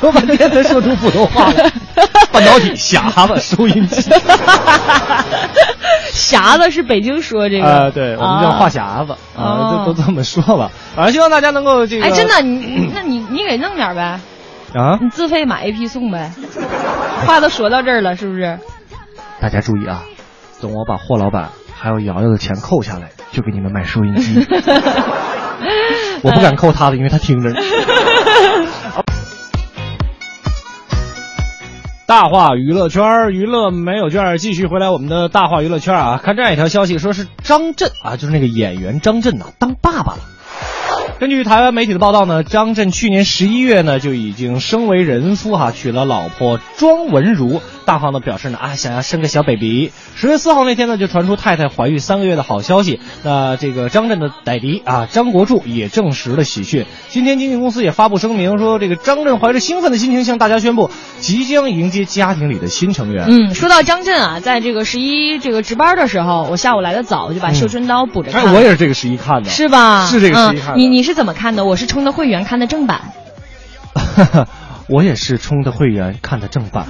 [0.00, 1.70] 说半天才说出普通话来。
[2.32, 4.10] 半导体匣子收音机，
[6.12, 10.70] 匣子是北京说这个啊，对我们叫话匣子啊，都都这么说吧。
[10.96, 12.04] 反正希望大家能够这个。
[12.04, 14.18] 哎，真的，你那你你给弄点呗。
[14.74, 14.98] 啊！
[15.00, 16.32] 你自费买一批送呗。
[17.24, 18.58] 话都说到这儿了，是不是？
[19.40, 20.02] 大家注意啊！
[20.60, 24.44] 等我把霍老板还有瑶瑶的钱扣下来，就给你们买收音机。
[26.22, 27.50] 我不敢扣他的，因为他听着。
[32.06, 36.20] 大话娱乐圈，娱乐没有券，继续回来我们的大话娱乐圈啊！
[36.22, 40.18] 看这样一条消息，说是张震啊，就是那个演员张震呐，当爸爸了。
[41.18, 47.62] 根据台湾媒体的报道呢，张震去年十一月呢就已经升为人夫哈，娶了老婆庄文如。
[47.84, 49.92] 大方的表示呢啊，想要生个小 baby。
[50.14, 53.00] 十月四号那天呢，就传出太太怀孕三个月的好消息。
[53.22, 56.86] 那这个张震的歹迪啊，张国柱也证实了喜讯。
[57.08, 63.26] 今天经纪公司也发布声明说，这个张震怀着兴奋的心情向大家宣布，即将迎接家庭里的新成员。
[63.28, 68.54] 嗯，说到张震啊，在这个十一这个值班的时候，我下午来的早，就把《绣春刀》补着看。
[68.54, 70.06] 我也是这个十一看的，是吧？
[70.06, 70.76] 是这个十一看的。
[70.76, 71.64] 你你是怎么看的？
[71.64, 73.12] 我是充的会员看的正版。
[74.88, 76.86] 我也是充的会员看的正版。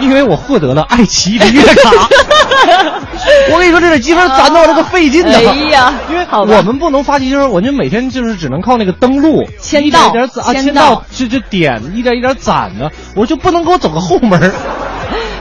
[0.00, 1.90] 因为我获得了爱奇艺的月卡，
[3.52, 5.30] 我跟你说，这点积分攒到这个费劲的。
[5.32, 10.12] 哎呀，因为我们不能发积分，我就每天就是只能靠那个登录，签到，
[10.52, 14.52] 签到，就就点一点一点攒的，我就不能给我走个后门。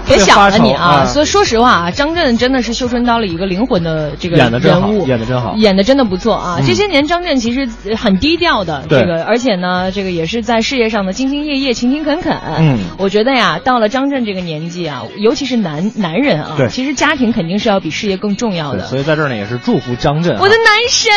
[0.09, 1.05] 别想了你啊！
[1.05, 4.47] 所以说实话啊，张震真的是《绣春刀》里一个灵魂的这个人
[4.89, 6.59] 物，演的真好，演的真的不错啊！
[6.65, 12.35] 这些年张震其实很低调的，这个而且呢，这个也是在事业上的兢兢业业、勤勤恳恳。
[12.57, 18.85] 嗯，我觉得呀，到了张震这个年纪啊，尤其是男男人啊，其实家庭肯定是要比事业更重要的。
[18.85, 21.11] 所以在这儿呢，也是祝福张震，我的男神，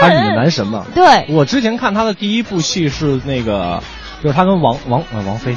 [0.00, 0.84] 他是你的男神嘛？
[0.94, 3.82] 对，我之前看他的第一部戏是那个，
[4.22, 5.56] 就是他跟王王呃王菲，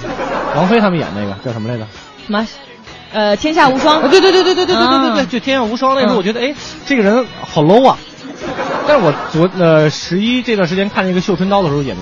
[0.56, 1.86] 王菲他们演那个叫什么来着？
[2.26, 2.48] 什么？
[3.12, 6.54] 呃，天下无双，对对对对对对对对对对，就天下无双那时候，我觉得哎，
[6.86, 7.98] 这个人好 low 啊。
[8.88, 11.96] 但是我昨呃十一这段时间看那个《绣春刀》的时候，演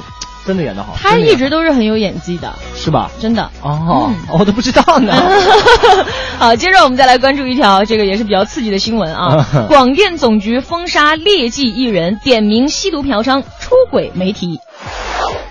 [0.48, 0.95] 真的演的好。
[0.98, 3.12] 他一直都是很有演技的，是吧？
[3.20, 5.14] 真的哦，我都不知道呢。
[6.39, 14.60] 好，接着我们再来关注一条这个也是比较刺激的新闻啊，广电总局封杀劣迹艺人，点名吸毒嫖娼出轨媒体。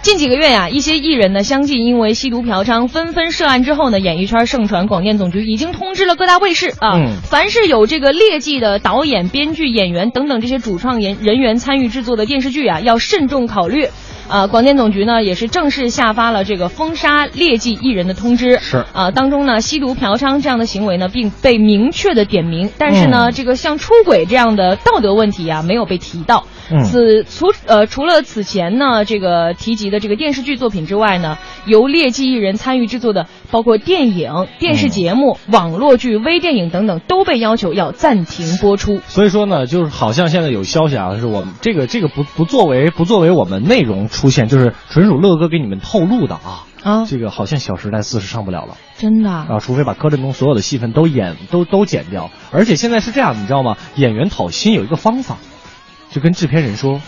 [0.01, 13.89] 近几个月呀，一些艺人呢相继因为吸毒嫖娼纷纷涉案之后呢，演艺圈盛传广电总局已经通知了各大卫视啊，凡是有这个劣迹的导演、编剧、演员等等这些主创人人员参与制作的电视剧啊，要慎重考虑。
[14.29, 18.59] 啊，广电总局呢也是正式下发了这个封杀劣迹艺人的通知。
[18.59, 26.45] 是啊，当中呢吸毒嫖娼这样的行为呢，并被明确的点名，但是呢，这个像出轨这样的道德问题啊，没有被提到。
[26.85, 39.01] 此除呃除了此前呢这个提及的这个电视剧作品之外呢，由劣迹艺人参与制作的，包括电影、电视节目、网络剧、微电影等等，都被要求要暂停播出。
[39.07, 43.97] 所以说呢，就是好像现在有消息啊，是我们这个这个不不作为不作为我们内容。
[44.17, 47.05] 出现就是纯属乐哥给你们透露的啊啊！
[47.07, 49.59] 这个好像《小时代四》是上不了了，真的啊！
[49.61, 53.77] 除非把柯震东所有的戏份都演都都剪掉，而且现在是这样，你知道吗？
[53.97, 55.37] 演员讨薪有一个方法，
[56.17, 56.99] 就跟制片人说：“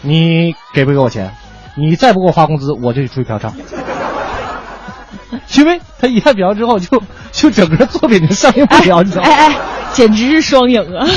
[0.00, 1.30] 你给不给我钱？
[1.76, 3.52] 你再不给我发工资，我就去出去嫖娼。
[5.58, 9.28] ”因为他一旦嫖之后，就就整个作品就上映不了，你知道吗？
[9.28, 9.56] 哎哎，
[9.92, 11.04] 简直是双赢啊！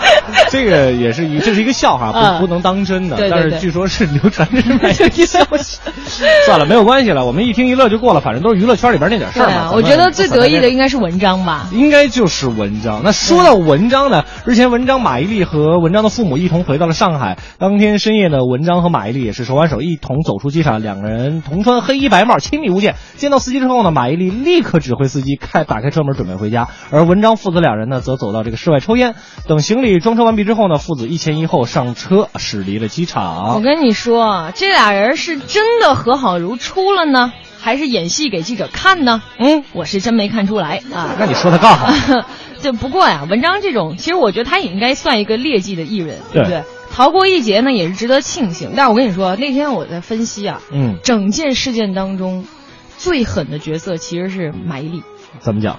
[0.50, 3.16] 这个也是一，这是一个笑话，不不能当真的。
[3.30, 5.80] 但是据说是流传这么一个消息。
[6.46, 9.70] 算了，没有关系了，我们一听一乐就过了，反正都是娱乐圈里边那点事儿嘛。
[9.72, 11.68] 我觉得最得意的应该是文章吧。
[11.72, 13.02] 应该就是文章。
[13.04, 17.38] 那说到文章呢，日前文章马伊琍和文章的父母一同回到了上海。
[17.58, 22.94] 当天深夜呢，文章和马伊琍也是手挽手一同走出机场，两个人同穿黑衣白帽，亲密无间。
[23.16, 29.14] 见到司机之后呢，马伊琍立刻指挥司机开打开车门准备回家，而文章父子两人呢，则走到这个室外抽烟。
[29.46, 33.54] 等行李装车完毕之后呢，父子一前一后上车驶离了机场。
[33.54, 39.22] 我跟你说，这俩人是真的和好如初了呢，还是演戏给记者看呢？
[39.38, 41.16] 嗯，我是真没看出来啊。
[41.18, 42.26] 那你说他干啥。
[42.60, 46.64] 就不过呀，文章这种，其实我觉得他也应该算一个劣迹的艺人，对不对？
[46.90, 48.72] 逃过一劫呢，也是值得庆幸。
[48.76, 52.44] 但是我跟你说，那天我在分析啊，嗯，整件事件当中，
[52.96, 55.02] 最狠的角色其实是马伊琍。
[55.38, 55.78] 怎么讲？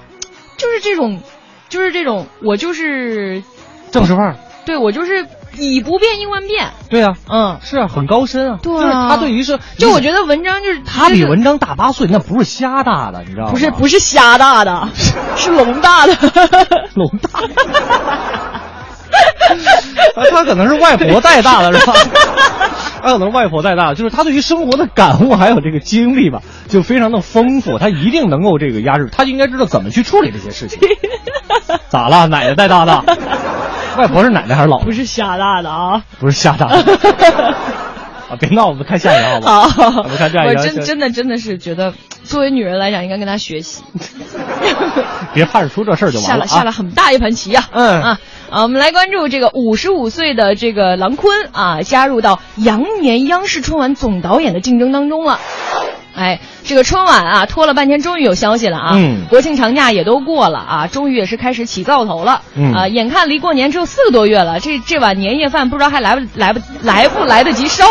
[0.55, 1.21] 就是这种，
[1.67, 3.43] 就是这种，我就是
[3.91, 4.35] 正式范儿。
[4.65, 5.25] 对，我就是
[5.57, 6.69] 以不变应万变。
[6.89, 8.59] 对啊，嗯，是啊，很高深啊。
[8.61, 13.51] 对就是他对于是，就我觉得文章就是他比文章大八岁，那不是瞎大的，你知道吗？
[13.51, 14.87] 不是，不是瞎大的，
[15.35, 16.13] 是龙大的，
[16.93, 17.49] 龙大的。
[20.31, 21.93] 他可能是外婆带大的，是吧？
[23.01, 30.79] 他可能外婆带大的，就是他对于生活的感悟还有这个经历吧，就非常的丰富，他一定能够这个压制，他就应该知道怎么去处理这些事情。
[31.89, 32.27] 咋了？
[32.27, 33.03] 奶奶带大的？
[33.99, 34.85] 外婆是奶奶还是姥姥？
[34.85, 36.77] 不是瞎大的啊，不是瞎大的。
[38.31, 40.61] 啊，别闹，我们看下一个好好，我们看下一个。
[40.61, 41.93] 我真真的真的是觉得，
[42.23, 43.83] 作为女人来讲，应该跟他学习。
[45.33, 46.47] 别盼着出这事儿就完了。
[46.47, 47.65] 下了下了很大一盘棋呀。
[47.71, 48.19] 嗯啊
[48.49, 55.39] 啊，我们来关注这个五十五岁的这个郎昆啊，加入到羊年央视春晚总导演的竞争当中了。
[56.19, 58.91] 哎，这个春晚啊，拖了半天，终于有消息了啊！
[58.95, 62.41] 嗯，国庆长假也都过了啊，终于也是开始起灶头了。
[62.57, 67.85] 嗯啊，眼看离过年只有四个多月了，这这碗年夜饭不知道还来不来不来不来得及烧。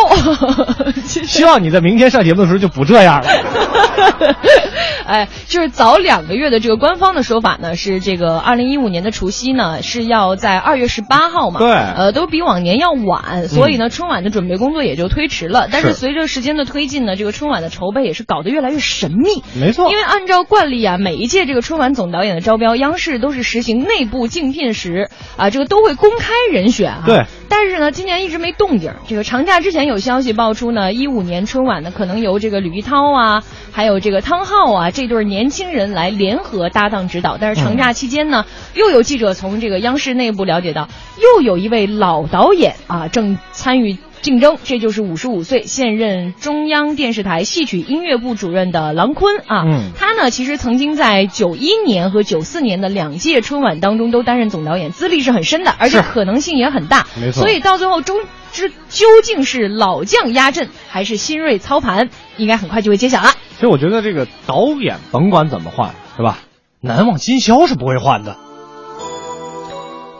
[1.08, 3.28] 希望你在明天上节目的时候就不这样了。
[5.06, 15.66] 哎，就是早两个月的这个官方的说法呢，是这个二零一五年的除夕呢是要在二月十八号嘛，对呃，都比往年要晚，所以呢，春晚的准备工作也就推迟了。
[15.72, 19.42] 但是是随着时间的推进呢，这个春晚的筹备也是搞得越来越神秘。
[19.58, 27.02] 没错因为按照惯例啊，每一届这个春晚总导演的招标，央视都是实行内部竞聘时啊，这个都会公开人选啊。
[27.06, 27.24] 对。
[27.50, 28.92] 但是呢，今年一直没动静。
[29.08, 33.42] 这个长假之前有消息爆出呢，一五年春晚呢可能由这个吕一涛啊，
[33.72, 37.38] 还有这个汤浩啊这对年轻人来联合搭档指导。
[37.40, 38.44] 但是长假期间呢，
[38.74, 40.88] 又有记者从这个央视内部了解到，
[41.20, 43.96] 又有一位老导演啊正参与。
[44.20, 49.64] 竞争，这就是五十五岁现任中央电视台戏曲音乐部主任的郎昆啊。
[49.66, 57.06] 嗯他呢其实曾经在九一年和九四年的两届春晚当中都担任总导演，资历是很深的，而且可能性也很大。
[57.20, 58.20] 没错所以到最后终
[58.52, 63.32] 之究竟是老将压阵还是新锐操盘，应该很快就会揭晓了。
[63.54, 66.38] 其实我觉得这个导演甭管怎么换，是吧？
[66.80, 68.36] 难忘今宵是不会换的。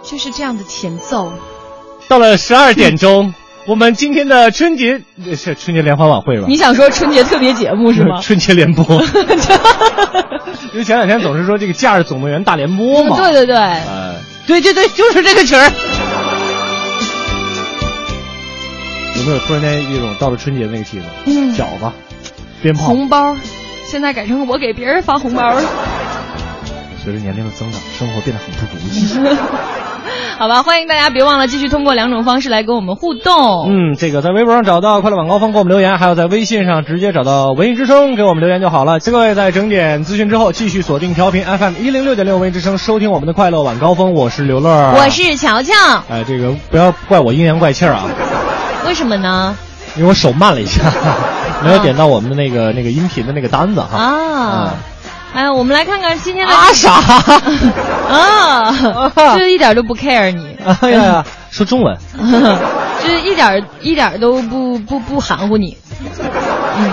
[0.03, 1.33] 就是这样的前奏。
[2.09, 3.35] 到了十二点钟，
[3.69, 6.47] 我们今天的春节呃是春节联欢晚会吧？
[6.49, 8.19] 你想说春节特别节目是吗？
[8.23, 8.83] 春节联播。
[10.73, 13.15] 因为前两天总是说这个《假日总动员》大联播嘛。
[13.19, 14.15] 对对对，呃，
[14.47, 15.71] 对对对，就是这个曲儿。
[19.17, 21.03] 有没有突然间一种到了春节的那个气氛？
[21.27, 21.93] 嗯饺子、
[22.63, 22.87] 鞭炮。
[22.87, 23.37] 红包，
[23.85, 25.63] 现在改成我给别人发红包了。
[27.03, 29.39] 随着年龄的增长，生活变得很不如意。
[30.39, 33.69] 好吧，欢迎大家别忘了继续通过两种方式来跟我们互动。
[33.69, 39.01] 嗯，这个在微博上找到快乐晚高峰给我们留言，还有在微信上直接找到文艺之声给我们留言就好了。
[39.01, 44.13] 各位在整点资讯之后，继续锁定调频 FM 一零六点六文艺之声，收听我们的快乐晚高峰。
[44.13, 45.75] 我是刘乐，我是乔乔，
[46.09, 48.05] 哎，这个不要怪我阴阳怪气儿啊，
[48.87, 49.57] 为什么呢？
[49.97, 50.85] 因为我手慢了一下，
[51.65, 53.99] 没有点到我们的那个那个音频的那个单子哈。
[53.99, 54.75] 啊，
[55.35, 56.91] 哎，我们来看看今天的 啊啥？
[58.09, 58.73] 啊，
[59.35, 61.97] 就是一点都不 care 你，哎呀，说中文。
[63.01, 65.77] 就是一点一点都不不不含糊你，
[66.79, 66.93] 嗯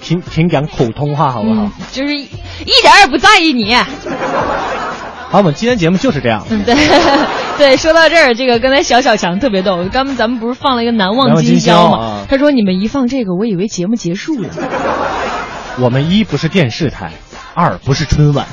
[0.00, 1.62] 请请讲普通话好不好？
[1.62, 3.74] 嗯，就是一一点儿也不在意你。
[3.74, 6.46] 好，我们今天节目就是这样。
[6.48, 6.76] 嗯，对
[7.58, 12.20] 对，说到这儿，这个刚才小小强特别逗，刚咱们不是放了一个难忘今宵吗？
[12.30, 14.48] 他说你们一放这个，我以为节目结束了。
[15.80, 17.10] 我们一不是电视台，
[17.56, 18.46] 二不是春晚，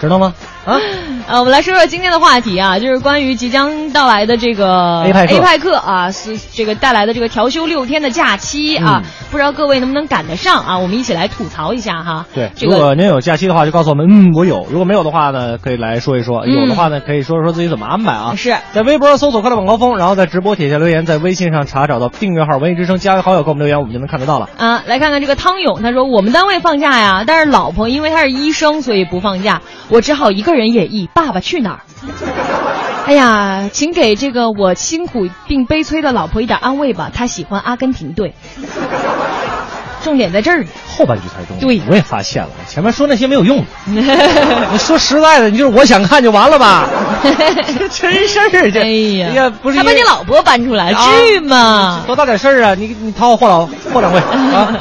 [0.00, 0.34] 知道吗？
[0.64, 0.80] 啊，
[1.28, 10.78] 呃，我们来说说今天的话题啊，就是关于即将到来的这个 A 派克 A 派克啊，是这个带来的这个调休六天的假期啊，嗯不知道各位能不能赶得上啊？
[10.78, 12.24] 我们一起来吐槽一下哈。
[12.34, 18.34] 对，这个如果您有假期的话，就告诉我们，嗯，我有；如果没有的话呢，可以来说一说；嗯有的话呢，可以说说自己怎么安排啊。
[18.36, 24.48] 是在微博上搜索“快乐晚高峰”，然后在直播帖下留言，在微信上查找到订阅号“文艺之声”，加为好友给我们留言，我们就能看得到了。
[24.56, 31.80] 啊，来看看这个汤勇，他说我们单位放假呀，但是老婆因为她是医生，所以不放假，我只好一个人演绎《爸爸去哪儿》。
[33.06, 38.34] 哎呀，请给这个我辛苦并悲催的老婆一点安慰吧，她喜欢阿根廷队。
[40.02, 40.64] 重点在这儿。
[40.86, 41.60] 后半句才是重点。
[41.60, 43.64] 对我也发现了，前面说那些没有用。
[43.86, 46.88] 你说实在的，你就是我想看就完了吧？
[47.22, 48.80] 这 真事儿这。
[48.80, 48.88] 哎
[49.18, 52.02] 呀，哎呀，不是还把你老婆搬出来，啊至于吗？
[52.06, 52.74] 多大点事儿啊！
[52.74, 54.20] 你你掏我货老货掌柜
[54.54, 54.72] 啊！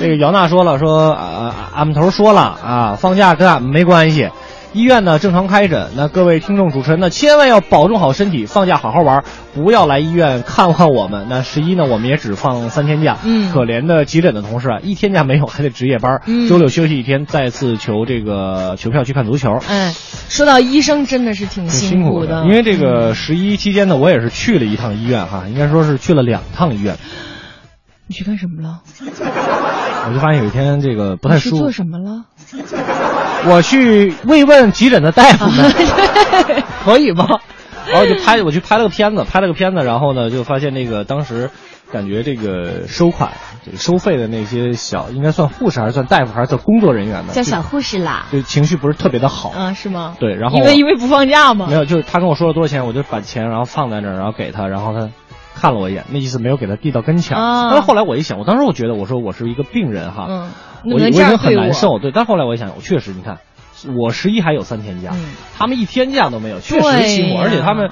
[0.00, 4.28] 这个姚娜说了，说啊，俺们头说了啊，放假跟俺们没关系。
[4.76, 9.24] 医院呢正常开诊，那各位听众主持人呢千万要保重好身体，放假好好玩，
[9.54, 11.28] 不要来医院看望我们。
[11.30, 19.48] 那十一呢我们也只放三天假，嗯可怜的急诊的同事啊，一天假没有，还得值夜班，嗯周六休息一天，再次求这个求票去看足球。
[19.66, 19.94] 哎，
[20.28, 26.98] 说到医生，真的是挺辛苦的，因为这个十一期间呢，我也是去了一趟医院哈，应该说是去了两趟医院。
[28.08, 28.82] 你去干什么了？
[30.08, 32.24] 我就发现有一天这个不太舒服做，什么了？
[33.48, 35.72] 我去慰问急诊的大夫们，
[36.84, 37.26] 可以吗？
[37.88, 41.50] 然后就拍，我去拍了个片子，拍了个片子，然后呢，就发现那个当时，
[41.92, 43.30] 感觉这个收款、
[43.64, 47.32] 这个收费的那些小，应该算护士还是算大夫还是算工作人员呢？
[47.32, 48.26] 叫小护士啦。
[48.32, 49.52] 就情绪不是特别的好。
[49.56, 50.16] 嗯，是吗？
[50.18, 51.66] 对，然后因为因为不放假嘛。
[51.68, 55.10] 没有，就是他跟我说了多少钱，我就把钱然后放在那儿，然后给他，然后他
[55.60, 57.36] 看了我一眼，那意思没有给他递到跟前。
[57.36, 60.50] 啊但是后来我一想，我当时我觉得我说我是一个病人哈，嗯，
[60.84, 62.12] 我我已经很难受，对。
[62.12, 63.38] 但后来我一想，我确实你看。
[63.94, 65.22] 我十一还有三天假，嗯
[65.58, 67.90] 他们一天假都没有，确实对寂寞，而且他们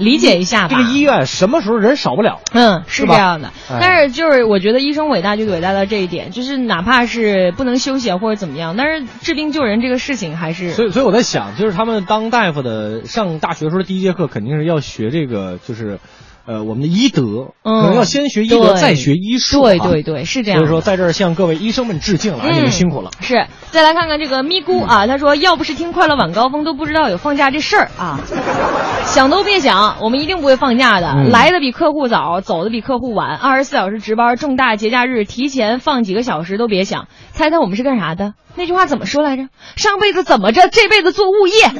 [0.00, 2.40] 理解一下吧这个医院什么时候人少不了？
[2.52, 16.00] 嗯，是这样的，哎但是就是我觉得医生伟大就伟大到这一点，就是哪怕是不能休息啊或者怎么样，但是治病救人这个事情还是所以，所以我在想，就是他们当大夫的上大学时候的第一节课，肯定是要学这个，就是，
[16.46, 20.02] 呃，我们的医德，嗯可能要先学医德，再学医术、对对。
[20.02, 20.58] 对是这样。
[20.58, 23.10] 所以说，在这儿向各位医生们致敬了，啊，你们辛苦了。
[23.20, 28.18] 是，再来看看这个咪咕啊，他说要不是听快乐晚高峰，都不知道有放假这事儿啊。
[29.04, 31.12] 想都别想，我们一定不会放假的。
[31.16, 37.06] 嗯来的比客户早，走的比客户晚，二十四小时值班，重大节假日提前放几个小时都别想。
[37.32, 38.34] 猜猜我们是干啥的？
[38.56, 39.44] 那句话怎么说来着？
[39.76, 41.70] 上辈子怎么着，这辈子做物业。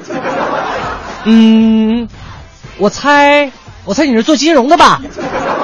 [1.25, 2.09] 嗯，
[2.79, 3.51] 我猜，
[3.91, 5.03] 我猜你是做金融的吧？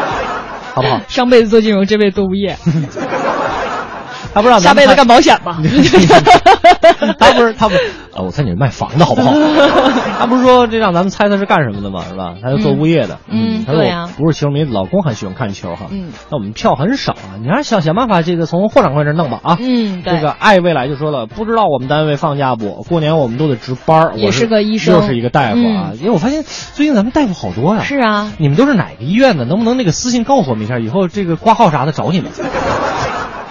[0.74, 1.00] 好不好？
[1.06, 2.56] 上辈子做金融，这辈子做物业，
[4.36, 5.56] 他不让下咱们猜辈子干保险吧。
[7.18, 7.80] 他不是他不是，
[8.14, 9.32] 呃， 我猜你是卖房的好不好？
[10.20, 12.04] 他不是说这让咱们猜他是干什么的吗？
[12.06, 12.34] 是吧？
[12.42, 13.18] 他是做物业的。
[13.28, 13.82] 嗯他说
[14.18, 15.86] 不是球迷，老公很喜欢看球哈。
[15.90, 19.56] 嗯，那我们票很少啊，你还是想想办法，这个从霍掌柜这弄吧啊。
[19.58, 20.16] 嗯，对。
[20.16, 22.84] 这个爱未来就说了，不知道我们单位放假不？
[22.90, 24.12] 过年我们都得值班儿。
[24.16, 25.92] 也我是个医生又是一个大夫啊。
[25.98, 26.42] 因为我发现
[26.74, 27.82] 最近咱们大夫好多呀。
[27.82, 29.46] 是啊，你们都是哪个医院的？
[29.46, 30.78] 能不能那个私信告诉我们一下？
[30.78, 32.30] 以后这个挂号啥的找你们，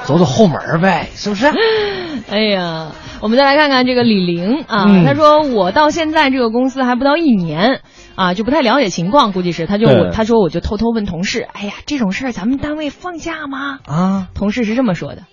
[0.06, 1.48] 走走后门呗，是不是？
[2.30, 2.92] 哎呀，
[3.22, 7.82] 我们再来看看这个李玲啊，嗯他说我到现在这个公司还不到一年
[8.16, 13.80] 啊，就不太了解情况，估计是他就对他说我就偷偷问同事，哎呀，这种事儿咱们单位放假吗？
[13.86, 15.24] 啊，同事是这么说的。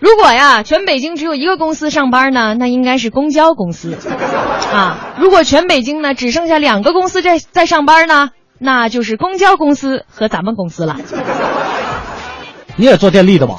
[0.00, 3.96] 如果呀，全北京只有一个公司上班呢，那应该是公交公司，
[4.72, 10.96] 啊，如果全北京呢只剩下两个公司在在上班呢，那就是公交公司和咱们公司了。
[12.78, 13.56] 你也做电力的吧？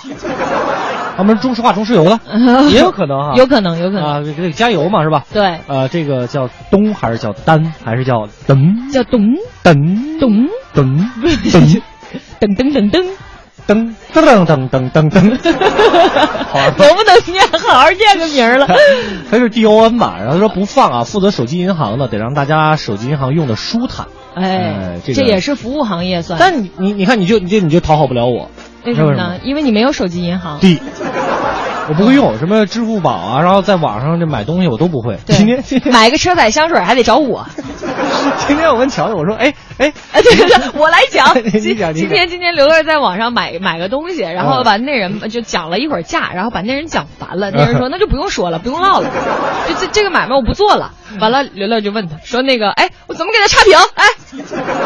[1.15, 2.17] 他们中石化、中石油的，
[2.71, 5.25] 也有可能哈，有可能，有可能，啊，这个加油嘛是吧？
[5.33, 9.21] 对，呃，这个叫东还是叫丹还是叫噔叫咚
[9.63, 10.97] 噔咚噔
[11.51, 11.81] 噔
[12.39, 13.05] 噔噔噔噔。
[13.67, 15.37] 噔噔噔噔噔噔，
[16.49, 18.65] 好啊能不能念好好念个名儿了？
[19.29, 20.15] 他是 D O N 吧？
[20.17, 24.07] 然后他说不放啊，负责手机银行的，得让大家手机银行用的舒坦。
[24.33, 26.39] 哎这也是服务行业算。
[26.39, 28.49] 但你你你看，你就你就你就讨好不了我，
[28.85, 29.37] 为什么呢？
[29.43, 30.59] 因为你没有手机银行。
[30.59, 30.79] 第，
[31.89, 35.17] 我不会用什么支付宝啊，然后在网上这买东西我都不会。
[35.25, 37.47] 今天今天买个车载香水还得找我。
[38.47, 41.35] 今天我问乔乔，我说哎哎哎，对对对，我来讲。
[41.43, 47.49] 你今讲今天今天刘乐在网上买买个东西，然后嗯把那人就讲了一会儿价，然后把那人讲烦了。
[47.49, 49.09] 那人说那就不用说了，不用唠了，
[49.67, 50.91] 就这这个买卖我不做了。
[51.19, 53.75] 完了，刘乐就问他说那个哎，我怎么给他差评？
[53.95, 54.05] 哎，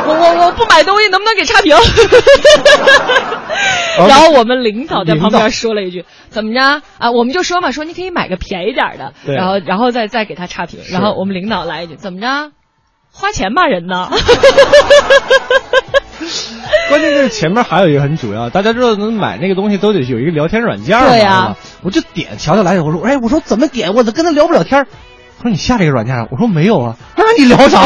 [0.08, 1.76] 我我我不买东西能不能给差评？
[4.08, 7.12] 然后我们领导在旁边说了一句：“怎么着啊？
[7.12, 10.80] 我们就说嘛，说你可以买个便宜点的，对然后然后再再给他差评。
[10.92, 12.52] 然后我们领导来一句：怎么着？
[13.12, 14.10] 花钱骂人呢？
[16.90, 23.94] 关键是前面还有一个很主要，大家知道能买那个东西都得有一个聊天软件嘛，对呀我就点乔乔来，我说哎，我说怎么点？
[23.94, 24.88] 我跟他聊不了天儿
[25.38, 26.28] 他说你下这个软件啊？
[26.32, 27.82] 我说没有啊，那你聊啥？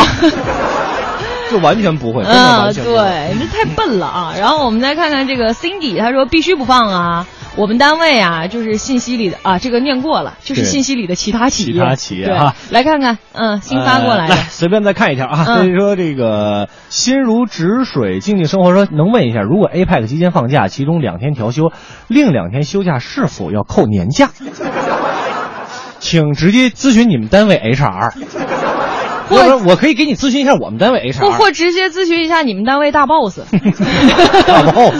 [1.49, 2.72] 就完全不会，啊。
[2.74, 4.34] 对，你这太笨了啊！
[4.38, 7.26] 然后我们再看看这个 Cindy，他说必须不放啊。
[7.58, 11.74] 我们单位啊，就是信息里的啊，这个念过了，就是信息里的其他企业。
[11.74, 14.41] 其他企业对啊，来看看，嗯，新发过来的呃。
[14.49, 15.45] 随便再看一条啊。
[15.47, 21.72] 嗯所以说这个心如止水，静静生活说能问一下，如果 APEC 期间放假，其中两天调休，
[22.08, 24.30] 另两天休假是否要扣年假？
[25.99, 28.14] 请直接咨询你们单位 HR。
[29.30, 31.20] 或者我可以给你咨询一下我们单位 HR。
[31.20, 33.39] 或或直接咨询一下你们单位大 boss。
[34.47, 34.95] 大 boss，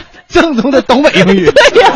[0.30, 1.50] 正宗的东北英语。
[1.52, 1.90] 对呀，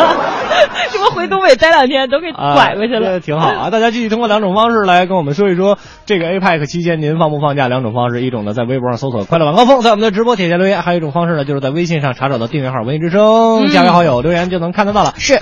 [0.91, 3.17] 什么回东北待两天都给拐过去了。
[3.17, 3.71] 啊挺好啊！
[3.71, 7.69] 大家继续通过两种方式来跟我们说一说这个 APEC 期间您放不放假？
[7.69, 13.23] 两种方式，一种呢在微博上搜索“快乐晚高峰”，在我们的直播帖下留言；还有一种方式呢，就是在微信上查找到订阅号“文艺之声”，
[13.65, 15.15] 嗯加为好友留言就能看得到了。
[15.17, 15.41] 是，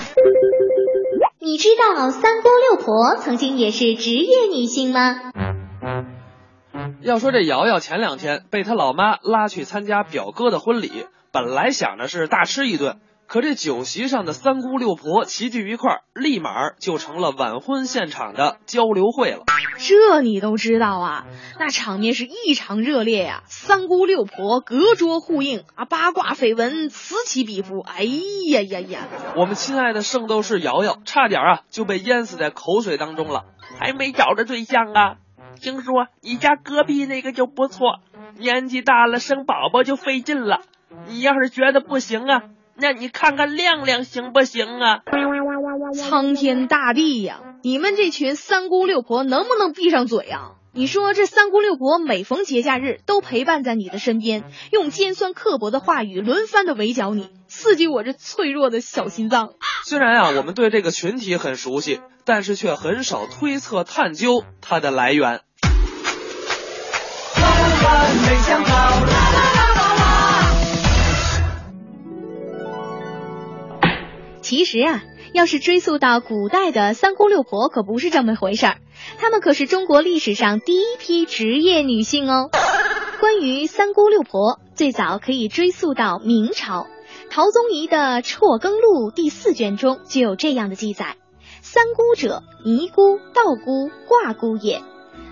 [1.41, 5.15] 你知道三姑六婆曾经也是职业女性吗？
[7.03, 10.91] 要说这瑶瑶前两天被她老妈拉去参加表哥的婚礼，
[11.33, 19.45] 本来想着是大吃一顿，可这酒席上的三姑六婆齐聚一块儿，立马就成了晚婚现场的交流会了。
[19.79, 21.25] 这你都知道啊？
[21.59, 23.45] 那场面是异常热烈呀！
[23.47, 27.81] 三姑六婆隔桌互应啊，八卦绯闻此起彼伏。
[27.81, 29.09] 哎呀呀呀！
[29.35, 33.47] 我们亲爱的圣斗士瑶瑶差点啊就被淹死在口水当中了，
[33.81, 35.17] 还没找着对象啊？
[35.59, 38.01] 听说你家隔壁那个就不错，
[38.37, 40.61] 年纪大了生宝宝就费劲了。
[41.09, 42.43] 你要是觉得不行啊？
[42.75, 45.01] 那你看看亮亮行不行啊？
[45.95, 47.41] 苍天大地呀！
[47.63, 50.53] 你们这群三姑六婆能不能闭上嘴啊？
[50.75, 59.51] 你说这三姑六婆每逢节假日都陪伴在你的身边，用尖酸刻薄的话语轮番的围剿你，刺激我这脆弱的小心脏。
[59.85, 65.41] 虽然啊，我们对这个群体很熟悉，但是却很少推测探究它的来源。
[74.53, 78.77] 其实啊，要是追溯到古代的三姑六婆，可不是这么回事儿。
[79.17, 82.51] 她们可是中国历史上第一批职业女性哦。
[83.19, 86.87] 关于三姑六婆，最早可以追溯到明朝，
[87.31, 91.17] 陶宗仪的《辍耕录》第四卷中就有这样的记载：
[91.63, 94.83] 三姑者，尼姑、道姑、卦姑也；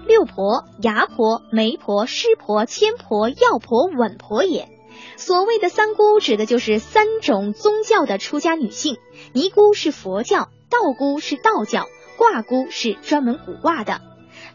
[0.06, 4.70] 六婆，牙婆、媒婆、师婆、千婆、药婆、稳婆也。
[5.20, 8.96] 所谓的三姑，指的就是三种宗教的出家女性。
[9.34, 14.00] 尼姑是佛教，道姑是道教，卦姑是专门卜卦的。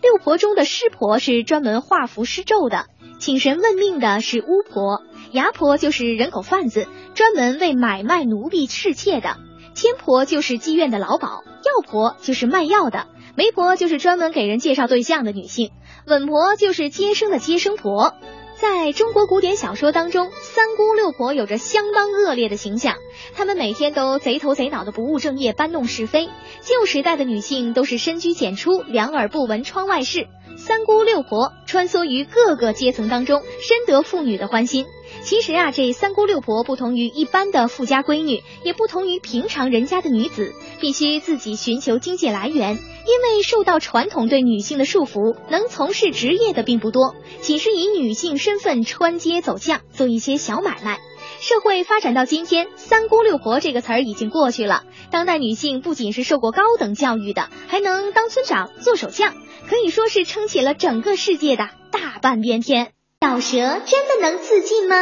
[0.01, 2.87] 六婆中的师婆是专门画符施咒的，
[3.19, 5.03] 请神问命的是巫婆。
[5.31, 9.37] 牙婆就是人口贩子，专门为买卖奴婢侍妾的。
[9.75, 13.05] 千婆就是妓院的老鸨，药婆就是卖药的，
[13.35, 15.69] 媒婆就是专门给人介绍对象的女性，
[16.07, 18.15] 稳婆就是接生的接生婆。
[18.57, 22.95] 在中国古典小说当中，三姑六婆有着相当恶劣的形象，
[23.33, 26.29] 她们每天都贼头贼脑的不务正业，搬弄是非。
[26.61, 30.27] 旧时代的女性都是深居简出，两耳不闻窗外事。
[30.57, 34.85] 三姑六婆穿梭于各个阶层当中，深得妇女的欢心。
[35.25, 42.77] 其实啊，这三姑六婆不同于一般的富家闺女，也不同于平常人家的女子，必须自己寻求经济来源。
[43.07, 50.99] 因为受到传统对女性的束缚，能从事职业的并不多，仅是以女性身份穿街走巷，做一些小买卖。
[51.39, 54.83] 社会发展到今天，“三姑六婆”这个词儿已经过去了。
[55.09, 59.33] 当代女性不仅是受过高等教育的，还能当村长、做手相，
[59.67, 62.94] 可以说是撑起了整个世界的大半边天。
[63.21, 64.95] 咬舌真的能自尽吗？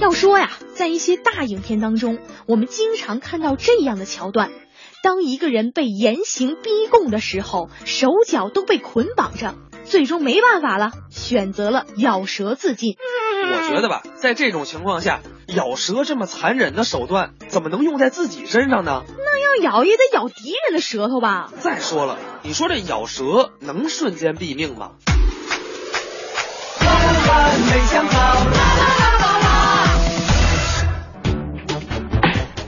[0.00, 4.50] 要说呀，在一些大影片当中，我们经常看到这样的桥段。
[5.02, 12.96] 当一个人被严刑逼供的时候，手脚都被捆绑着，最终没办法了，选择了咬舌自尽。
[13.44, 19.04] 我觉得吧，在这种情况下，咬舌这么残忍的手段，怎么能用在自己身上呢？
[19.06, 21.50] 那要咬也得咬敌人的舌头吧？
[21.60, 24.92] 再说了，你说这咬舌能瞬间毙命吗？
[27.70, 28.36] 没想到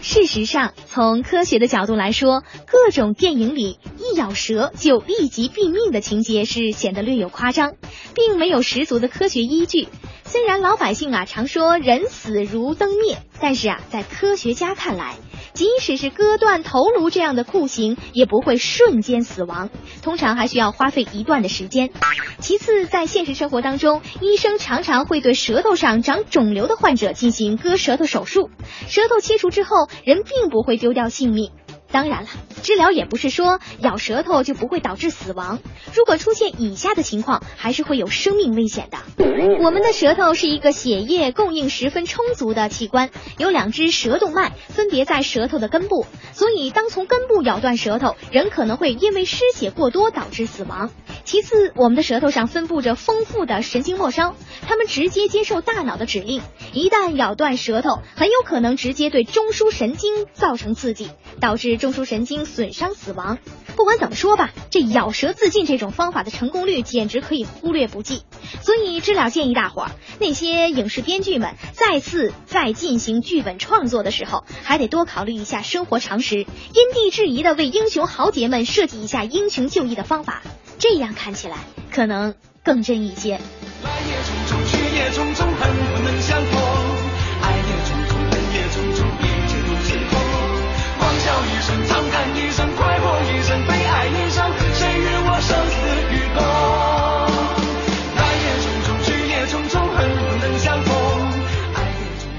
[0.00, 7.74] 事实上，从科学的角度来说，各种电影里一咬舌就立即毙命的情节是显得略有夸张，
[8.14, 9.88] 并没有十足的科学依据。
[10.24, 15.14] 虽然老百姓啊常说人死如灯灭，但是啊，在科学家看来，
[15.58, 19.70] 即使是割断头颅这样的酷刑，也不会瞬间死亡，
[20.02, 21.90] 通常还需要花费一段的时间。
[22.38, 28.50] 其次，在现实生活当中，医生常常会对舌头上长肿瘤的患者进行割舌头手术，
[28.86, 29.70] 舌头切除之后，
[30.04, 31.50] 人并不会丢掉性命。
[31.90, 32.28] 当然了，
[32.62, 35.58] 治疗也不是说咬舌头就不会导致死亡。
[35.94, 38.98] 如果出现以下的情况，还是会有生命危险的。
[39.60, 50.90] 我们的舌头是一个血液供应十分充足的器官，有两只舌动脉分别在舌头的根部，所以当从根部咬断舌头，人可能会因为失血过多导致死亡。
[51.24, 54.34] 其次，我们的舌头上分布着丰富的神经末梢，
[54.66, 61.08] 它们直接接受大脑的指令，一旦咬断舌头，很有可能直接对中枢神经造成刺激，
[61.40, 61.77] 导致。
[61.78, 63.38] 中枢神经损伤死亡。
[63.76, 68.22] 不管怎么说吧，这咬舌自尽这种方法的成功率简直可以忽略不计。
[68.60, 76.46] 所以知了建议大伙儿，那些影视编剧们再次再进行剧本创作的时候，还得多考虑一下生活常识，因
[76.92, 80.42] 地制宜的为英雄豪杰们设计一下英雄就义的方法，
[80.78, 81.58] 这样看起来
[81.92, 83.40] 可能更真一些。
[83.84, 86.77] 来也匆匆，去也匆匆，恨不能相逢；
[91.58, 95.74] 一声，长叹一声，快活一生，悲哀一生，谁与我生死
[96.14, 96.38] 与共？
[98.14, 100.94] 来也匆匆，去也匆匆，恨不能相逢，
[101.74, 102.30] 爱也匆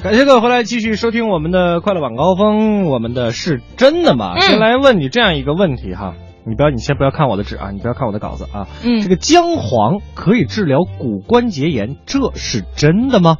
[0.00, 0.02] 匆。
[0.02, 4.32] 感谢各位回来继续收听我们的快乐晚高峰，我们的是真的吗？
[4.36, 6.14] 嗯先来问你这样一个问题哈，
[6.46, 8.66] 你不要，你先不要看我的纸啊，你不要看我的稿子啊。
[8.82, 13.36] 嗯这个姜黄可以治疗骨关节炎，这是真的吗？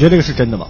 [0.00, 0.68] 你觉得这个是真的吗？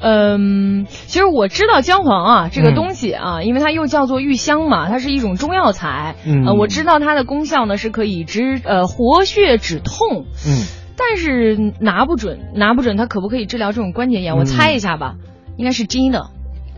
[0.00, 6.14] 嗯，其实我知道姜黄啊这个嗯东西啊，因为它又叫做玉香嘛，它是一种中药材。
[6.24, 10.62] 嗯呃，我知道它的功效呢是可以止呃活血止痛，嗯，
[10.96, 14.36] 但是拿不准，拿不准它可不可以治疗这种关节炎？
[14.36, 15.16] 我嗯猜一下吧，
[15.56, 16.30] 应该是真的。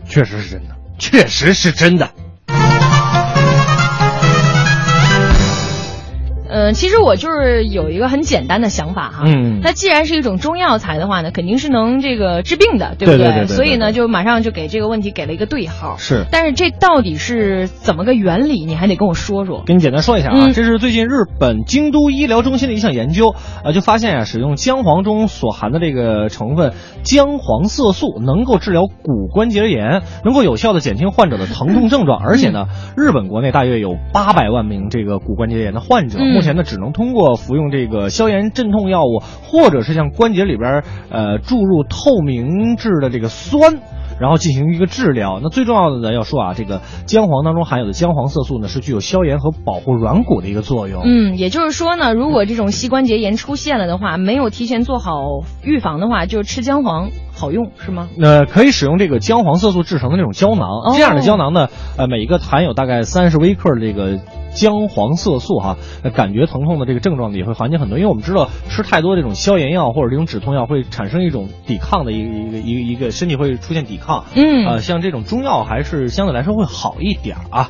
[0.09, 2.09] 确实是真的，确实是真的。
[6.49, 15.97] 呃，其实我就是有一个很简单的想法哈，嗯它既然是一种中药材的话呢，肯定是能这个治病的，对不对对对对对所以呢，就马上就给这个问题给了一个对号。
[15.97, 16.25] 是。
[16.31, 18.65] 但是这到底是怎么个原理？
[18.65, 19.63] 你还得跟我说说。
[19.65, 26.73] 跟你简单说一下啊，嗯这是最近日本京都医疗中心的一项研究，呃，就发现啊，使用姜黄中所含的这个成分
[27.03, 43.79] 姜黄色素，能够治疗骨关节炎，能够有效的减轻患者的疼痛症状，而且呢，日本国内大约有八百万名这个骨关节炎的患者，嗯目前呢，只能通过服用这个消炎镇痛药物，或者是像关节里边呃注入透明质的这个酸。
[44.19, 45.39] 然后进行一个治疗。
[45.43, 51.03] 那最重要的呢，要说啊，这个姜黄当中含有的姜黄色素呢，是具有消炎和保护软骨的一个作用。
[51.05, 55.11] 嗯，也就是说呢，如果这种膝关节炎出现了的话，没有提前做好
[55.63, 58.09] 预防的话，就吃姜黄好用是吗？
[58.19, 61.67] 呃，可以使用这个姜黄色素制成的那种胶囊，哦这样的胶囊呢，
[61.97, 64.19] 呃，每一个含有大概三十微克的这个
[64.53, 67.97] 姜黄色素哈，呃感觉疼痛的这个症状也会缓解很多。
[67.97, 74.25] 因为我们知道吃太多这种消炎药或者这种止痛药会产生一种抵抗的一个一个一个一个身体会出现抵抗。
[74.35, 77.69] 嗯呃，像这种中药还是相对来说会好一点啊。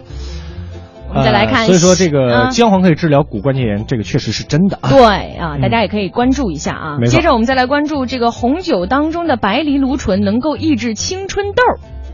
[1.10, 4.90] 我们再来看呃所以说这个啊姜黄可以治疗骨关节炎，这个确实是真的啊。
[4.90, 6.98] 对啊，嗯大家也可以关注一下啊。
[7.08, 11.62] 接着我们再来关注这个红酒当中的白藜芦醇能够抑制青春痘，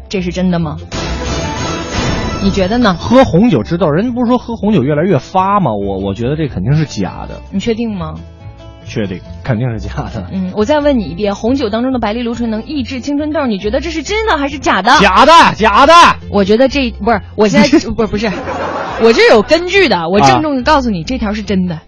[0.10, 0.78] 这是真的吗？
[2.44, 2.94] 你觉得呢？
[2.94, 5.72] 喝红酒治痘，人不是说喝红酒越来越发吗？
[5.72, 8.16] 我我觉得这肯定是假的，你确定吗？
[8.86, 10.28] 确定肯定是假的。
[10.32, 15.00] 嗯，我再问你一遍，红酒当中的白藜芦醇能抑制青春痘，你觉得这是真的还是假的？
[15.00, 15.94] 假的，假的。
[16.30, 18.32] 我觉得这不是，我现在 不是不是，
[19.02, 21.80] 我这有根据的，我啊郑重的告诉你，这条是真的。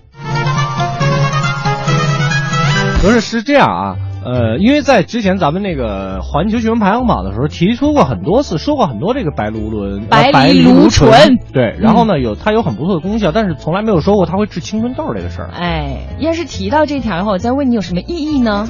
[3.02, 15.49] 不是是这样啊，呃，因为在之前咱们那个环球新闻排行榜的时候提出过很多次，说过很多这个白芦醇、白芦醇醇，对，然后呢有它有很不错的功效，但是从来没有说过它会治青春痘这个事儿。
[15.53, 18.67] 哎，要是提到这条的话，我再问你有什么意义呢？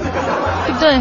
[0.67, 0.99] 对不对？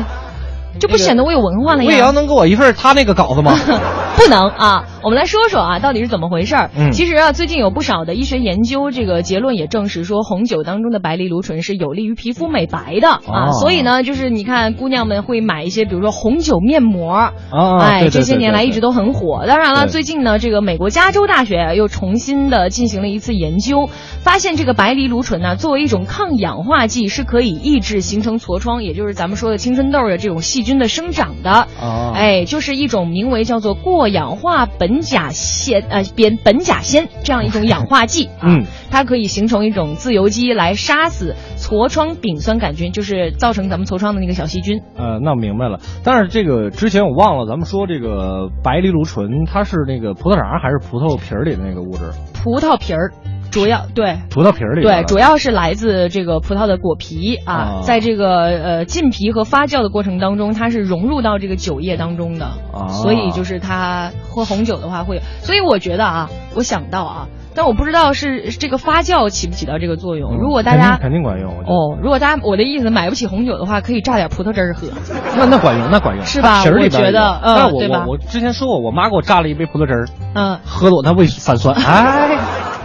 [0.81, 1.89] 这不显得我有文化了呀？
[1.89, 3.57] 魏阳能给我一份他那个稿子吗？
[4.16, 4.85] 不能啊！
[5.03, 6.70] 我们来说说啊，到底是怎么回事儿？
[6.77, 13.20] 嗯其实啊，最近有不少的医学研究，这个结论也证实说，红酒当中的白藜芦醇是有利于皮肤美白的、啊。
[13.27, 17.35] 哦所以呢，就是你看姑娘们会买一些，比如说红酒面膜，啊，
[17.81, 19.45] 哎，对对这些年来一直都很火。
[19.47, 23.89] 当然了，最近呢，这个美国加州大学又重新的进行了一次研究，
[24.20, 31.68] 发现这个白藜芦醇呢，作为一种抗氧化剂，是可以抑制形成痤疮，也就是咱们说的青春痘的这种细菌的生长的。
[31.80, 44.82] 啊，哎，就是一种名为叫做过氧化苯甲酰呃苯苯甲酰这样一种氧化剂 啊，嗯它可以形成一种自由基来杀死痤疮丙酸杆菌，就是造成咱们痤疮的那个小细菌。
[44.96, 45.78] 呃，那我明白了。
[46.02, 52.12] 但是这个之前我忘了，咱们说这个白藜芦醇，它是那个葡萄瓤还是葡萄皮儿里的那个物质？
[52.34, 53.12] 葡萄皮儿，
[53.55, 54.18] 主要对。
[54.30, 54.82] 葡萄皮儿里。
[54.82, 57.80] 对，主要是来自这个葡萄的果皮啊，啊。
[57.82, 62.88] 在这个呃浸皮和发酵的过程当中，它是融入到这个酒液当中的，啊。
[62.88, 70.32] 所以就是它喝红酒的话会有，所以我觉得啊，我想到啊，但我不知道是是这个发酵起不起到这个作用。
[70.32, 74.88] 嗯如果大家肯定肯定管用，我哦，如果大家我的意思买不起红酒的话，可以榨点葡萄汁儿喝。
[75.36, 76.62] 那那管用，那管用，是吧？
[76.64, 77.24] 我觉得有。
[77.42, 78.05] 嗯对吧？
[78.07, 82.36] 我我之前说过，我妈给我榨了一杯葡萄汁儿，嗯，喝的我那胃反酸， 哎，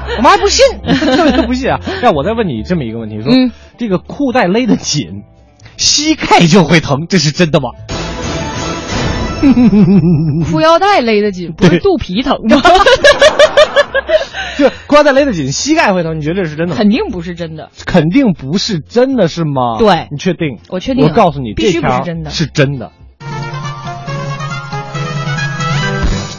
[0.18, 0.66] 我妈还不信，
[1.16, 1.80] 特别不信啊。
[2.01, 5.24] 让我再问你这么一个问题，说、嗯这个裤带勒得紧，
[5.78, 7.70] 膝盖就会疼，这是真的吗？
[10.51, 12.62] 裤腰带勒得紧，不是肚皮疼吗？
[14.57, 16.78] 就裤腰带勒得紧，膝盖会疼，你觉得这是真的吗？
[16.78, 19.78] 肯定不是真的，肯定不是真的，是吗？
[19.80, 20.57] 对你确定？
[20.70, 22.91] 我确定我告诉你，必须不是真的是真的。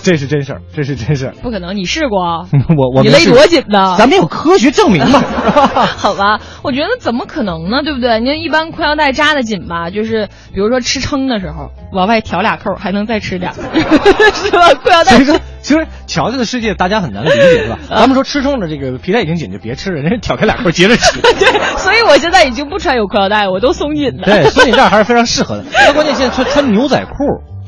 [0.03, 1.35] 这是真事儿，这是真事儿。
[1.43, 2.47] 不可能，你试过啊？
[2.77, 3.97] 我我你勒多紧呢？
[3.99, 5.21] 咱们有科学证明嘛？
[5.99, 7.83] 好吧，我觉得怎么可能呢？
[7.85, 8.21] 对不对？
[8.21, 14.75] 你看一般裤腰带扎的紧吧，就是比如说吃撑的时候，往外挑俩扣，还能再吃点儿，是吧？
[14.75, 17.79] 裤腰带所以说，其实乔家的世界大家很难理解，是吧？
[17.89, 21.21] 咱们说吃撑了这个皮带已经紧就别吃了，人家挑开俩扣接着吃。
[21.21, 21.31] 对，
[21.77, 24.25] 所以我现在已经不穿有裤腰带，我都松紧的。
[24.25, 25.65] 对，松紧带还是非常适合的。
[25.73, 27.13] 那关键现在穿穿牛仔裤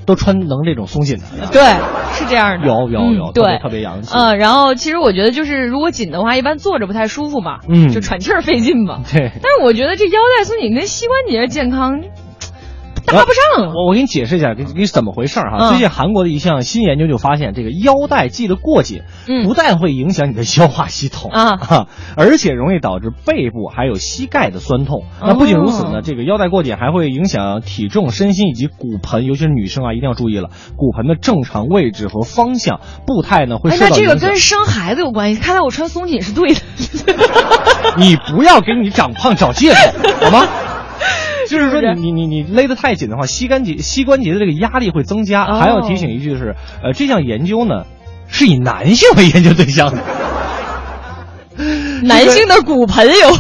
[0.07, 1.47] 都穿能这种松紧的。
[1.53, 1.63] 对，
[2.13, 2.67] 是这样的。
[2.67, 4.13] 有有有，嗯、对，特别洋气。
[4.17, 9.01] 嗯，然后其实我觉得就是如果紧的话，一般坐着不太舒服嘛，嗯，就喘气儿费劲嘛。
[9.13, 9.31] 对。
[9.35, 12.03] 但是我觉得这腰带松紧跟膝关节健康。
[13.13, 15.69] 搭不上，我我给你解释一下，给给怎么回事哈、嗯。
[15.71, 21.87] 最近韩国的一项新研究就发现，这个腰带系得过紧，嗯，不但会影响你的消化系统啊，啊
[22.17, 25.05] 而且容易导致背部还有膝盖的酸痛。
[25.21, 33.99] 哦、那不仅如此呢，这个腰带过紧还会影响体重、身心以及骨盆，尤其是女生啊，一定要注意了，骨盆的正常位置和方向，步态呢会受到影响。
[33.99, 35.41] 哎，那这个跟生孩子有关系？
[35.41, 36.61] 看来我穿松紧是对的。
[37.99, 39.79] 你不要给你长胖找借口，
[40.25, 40.47] 好吗？
[41.49, 45.45] 就是说你你你你勒得太紧的话，膝关节膝关节的这个压力会增加。
[45.45, 47.85] 哦、还要提醒一句是，呃，这项研究呢
[48.29, 50.03] 是以男性为研究对象的。
[52.03, 53.37] 男性的骨盆有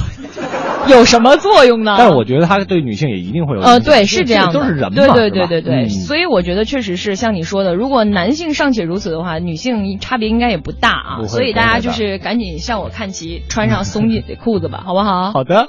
[0.96, 1.94] 有什么作用呢？
[1.96, 3.62] 但是我觉得它对女性也一定会有。
[3.62, 5.74] 呃，对，是这样的，都是人嘛，对对对对对。
[5.84, 11.22] 嗯、所以我觉得确实是像你说的，如果男性尚且如此的话，女性差别应该也不大啊。
[11.26, 15.32] 所以大家就是赶紧向我看齐，穿上松紧的裤子吧，好不好？
[15.32, 15.68] 好的。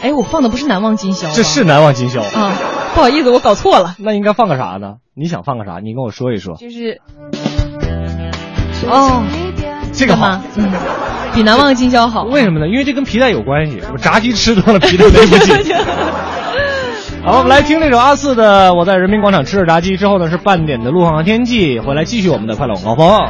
[0.00, 2.52] 哎，我放的不是难忘今宵，这是难忘今宵啊！
[2.94, 3.96] 不好意思，我搞错了。
[3.98, 4.94] 那应该放个啥呢？
[5.14, 5.80] 你想放个啥？
[5.82, 6.56] 你跟我说一说。
[6.56, 7.00] 就是，
[8.88, 9.22] 哦，
[9.92, 10.42] 这个吗？
[10.56, 10.70] 嗯，
[11.34, 12.22] 比难忘今宵好。
[12.24, 12.68] 为什么呢？
[12.68, 13.82] 因为这跟皮带有关系。
[13.92, 15.56] 我炸鸡吃多了，皮带勒不紧。
[17.24, 23.20] 好，我们来听这首阿四的《我在人民广场吃着炸鸡》之后呢，是半点的路况和天气，回来继续我们的快乐晚高峰。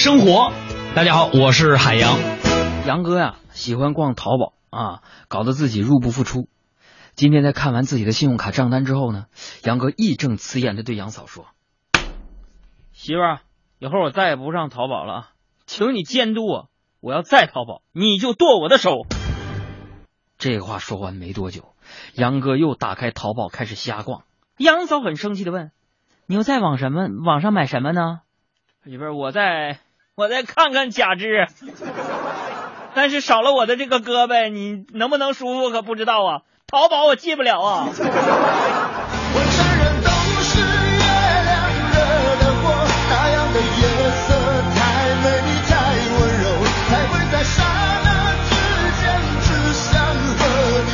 [0.00, 0.50] 生活。
[0.94, 2.18] 大家好，我是海洋。
[2.86, 6.48] 杨哥呀，喜欢逛淘宝啊，搞得自己入不敷出。
[7.14, 9.26] 今天在看完自己的信用卡账单之后呢，
[9.62, 11.48] 杨哥义正辞严的对杨嫂说
[12.92, 13.40] ：“媳妇儿，
[13.78, 15.32] 以后我再也不上淘宝了，
[15.66, 16.70] 请你监督我。
[17.00, 19.02] 我要再淘宝，你就剁我的手。”
[20.38, 21.74] 这话说完没多久，
[22.14, 24.22] 杨哥又打开淘宝开始瞎逛。
[24.56, 25.72] 杨嫂很生气的问。
[26.24, 28.20] 你又在网什么网上买什么呢？
[28.86, 29.78] 媳妇儿，我再
[30.20, 31.48] 我再看看假肢，
[32.92, 36.42] 但是少了我的这个胳膊，你能不能舒服可不知道啊。
[36.66, 37.88] 淘宝我进不了啊。
[37.88, 38.04] 我承
[39.80, 40.10] 认都
[40.44, 41.00] 是月
[41.48, 41.56] 亮
[41.88, 41.96] 惹
[42.36, 42.68] 的祸，
[43.08, 43.80] 那样的夜
[44.12, 44.36] 色
[44.76, 44.78] 太
[45.24, 45.72] 美丽太
[46.12, 46.44] 温柔，
[46.90, 47.64] 才会在刹
[48.04, 48.52] 那之
[49.00, 49.02] 间
[49.40, 49.88] 只想
[50.36, 50.44] 和
[50.84, 50.92] 你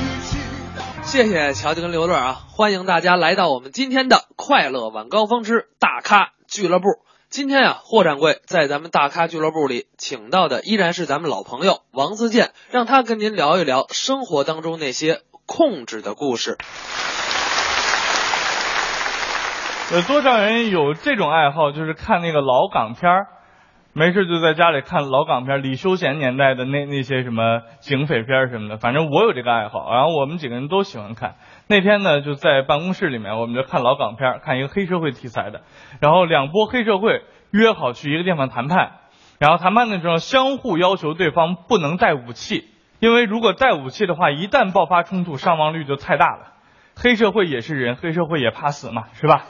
[0.24, 0.40] 起
[0.78, 0.80] 到。
[1.02, 2.40] 谢谢乔吉跟刘乐啊！
[2.48, 6.86] 欢迎大家来到我们今天的快乐晚高峰之大咖俱乐部。
[7.32, 16.58] 今天啊，霍掌柜在咱们大咖俱乐部里请到的依然是咱们老朋友王自健，让他跟您聊一聊生活当中那些控制的故事。
[19.94, 23.10] 有多少人有这种爱好，就是看那个老港片，
[23.94, 28.76] 没事就在家里看老港片，李修贤年代的那那些什么警匪片什么的。
[28.76, 31.36] 反正我有这个爱好，然后我们几个人都喜欢看。
[31.68, 35.62] 那天呢，就在办公室里面，我们就看老港片，看一个黑社会题材的。
[36.00, 38.92] 然后两波黑社会约好去一个地方谈判，
[39.38, 46.52] 然后谈判的时候相互要求对方不能带武器，因为如果带武器的话，一旦爆发冲突，伤亡率就太大了。
[46.94, 49.44] 黑社会也是人，黑社会也怕死嘛，是吧？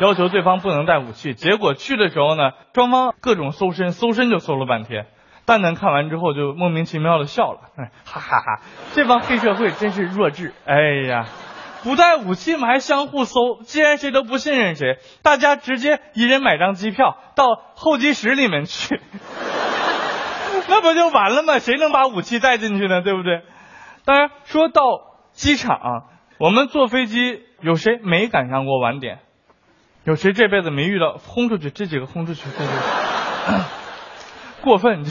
[0.00, 1.34] 要求对方不能带武器。
[1.34, 5.06] 结果去的时候呢，双方各种搜身，搜身就搜了半天。
[5.44, 8.62] 蛋蛋看完之后就莫名其妙的笑了，哎，哈哈哈！
[8.92, 10.52] 这帮黑社会真是弱智。
[10.66, 10.76] 哎
[11.08, 11.24] 呀，
[11.84, 13.60] 不带武器嘛，还相互搜。
[13.62, 19.00] 既然谁都不信任谁，大家直接一人买张机票到候机室里面去，
[20.68, 21.58] 那不就完了吗？
[21.58, 23.02] 谁能把武器带进去呢？
[23.02, 23.42] 对不对？
[24.04, 24.82] 当然，说到
[25.32, 26.04] 机场，
[26.38, 29.20] 我们坐飞机有谁没赶上过晚点？
[30.04, 31.70] 有谁这辈子没遇到轰出去？
[31.70, 32.42] 这几个轰出去，
[34.62, 35.04] 过分！
[35.04, 35.10] 这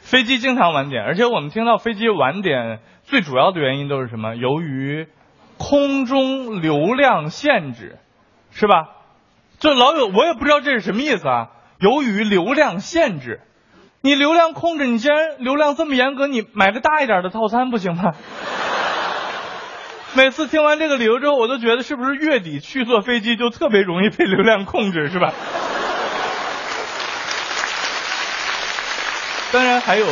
[0.00, 4.34] 飞机经常晚点，而且我们听到飞机晚点最主要的原因都是什么？
[4.34, 5.08] 由于
[5.58, 7.98] 空中流量限制，
[8.50, 8.88] 是吧？
[9.60, 11.48] 这老有我也不知道这是什么意思啊。
[11.78, 13.40] 由于流量限制，
[14.00, 18.12] 你流量控制，你既然流量这么严格，你买个大一点的套餐不行吗？
[20.14, 25.32] 每次听完这个理由之后，我都觉得是不是月底去坐飞机就特别容易被流量控制，是吧？
[29.52, 30.06] 当然还有，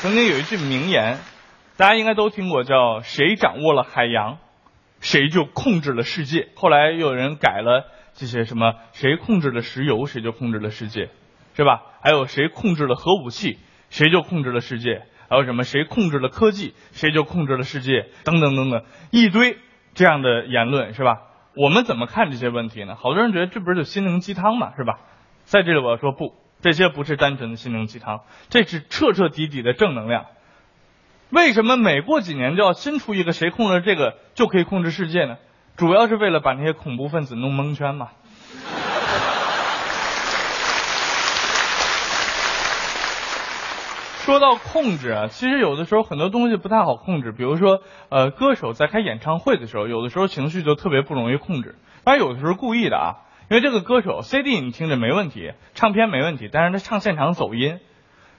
[0.00, 1.18] 曾经有一句名言，
[1.76, 4.38] 大家应该都听过，叫“谁掌握了海洋，
[5.04, 6.48] 谁就控制了世界”。
[6.56, 7.84] 后来又有人改了
[8.14, 11.10] 这些什么“谁控制了石油，谁就控制了世界”，
[11.54, 11.82] 是吧？
[12.02, 13.58] 还有“谁控制了核武器，
[13.90, 15.02] 谁就控制了世界”。
[15.28, 15.62] 还有什么？
[15.64, 19.58] 谁控制了科技，谁就控制了世界，等等等等，一堆
[19.94, 21.18] 这样的言论，是吧？
[21.56, 22.96] 我们怎么看这些问题呢？
[22.96, 25.00] 好多人觉得这不是就心灵鸡汤嘛，是吧？
[25.44, 30.26] 在这里我要说不，这些不是单纯的心灵鸡汤，这是彻彻底底的正能量。
[31.34, 35.36] 为什么每过几年就要新出一个谁控制这个就可以控制世界呢？
[35.76, 38.10] 主要是为了把那些恐怖分子弄蒙圈嘛。
[44.24, 47.32] 说到控制啊，其实有的时候很多东西不太好控制。
[47.32, 47.80] 比如说，
[48.10, 51.74] 呃，歌手在开演唱会的时候，有的时候情绪就特别不容易控制。
[52.04, 57.80] 当然，有的时候故意的啊，因为这个歌手 CD 你听着没问题，唱片没问题，但是他唱现场走音，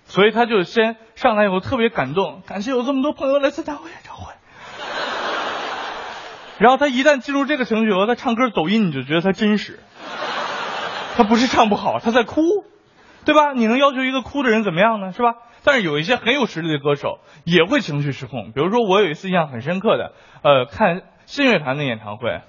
[0.05, 4.33] 所以他就先上来以后特别感动，感谢有这么多朋友来参加我演唱会。
[6.59, 9.79] 然后他一旦进入这个情绪后，他唱歌走音，你就觉得他真实，
[11.17, 12.41] 他不是唱不好，他在哭，
[13.25, 13.53] 对吧？
[13.53, 15.11] 你能要求一个哭的人怎么样呢？
[15.11, 15.35] 是吧？
[15.63, 22.41] 但是有一些很有实力的歌手也会情绪失控，比如说我有一次印象很深刻的，呃，看信乐团的演唱会，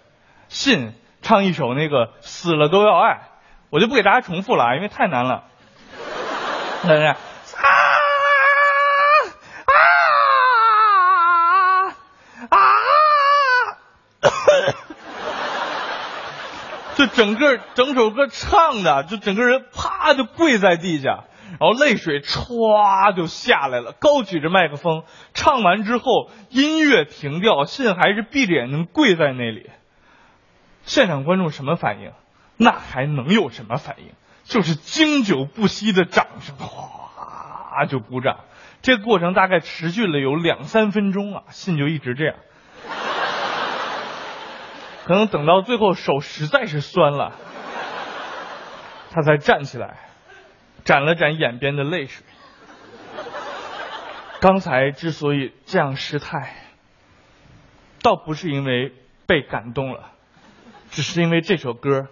[0.48, 0.92] 信
[1.22, 3.22] 唱一首那个死了都要爱，
[3.70, 5.44] 我就不给大家重复了啊，因为太难了。
[6.82, 7.16] 等等，啊
[9.66, 9.70] 啊
[12.50, 12.58] 啊！
[16.96, 21.24] 就整个整首歌唱的，就整个人啪就跪在地下。
[21.58, 29.70] 然后泪水歘就下来了，高举着麦克风唱完之后，音乐停掉，信还是闭着眼睛跪在那里。
[30.82, 32.12] 现场观众什么反应？
[32.58, 34.12] 那还能有什么反应？
[34.44, 38.40] 就是经久不息的掌声，哗就鼓掌。
[38.82, 42.34] 这过程大概持续了有两三分钟啊，信就一直这样。
[45.06, 47.32] 可能等到最后手实在是酸了，
[49.12, 49.98] 他才站起来。
[50.84, 52.24] 沾了沾眼边的泪水。
[54.40, 56.54] 刚才之所以这样失态，
[58.02, 58.92] 倒不是因为
[59.26, 60.12] 被感动了，
[60.90, 62.06] 只是因为这首歌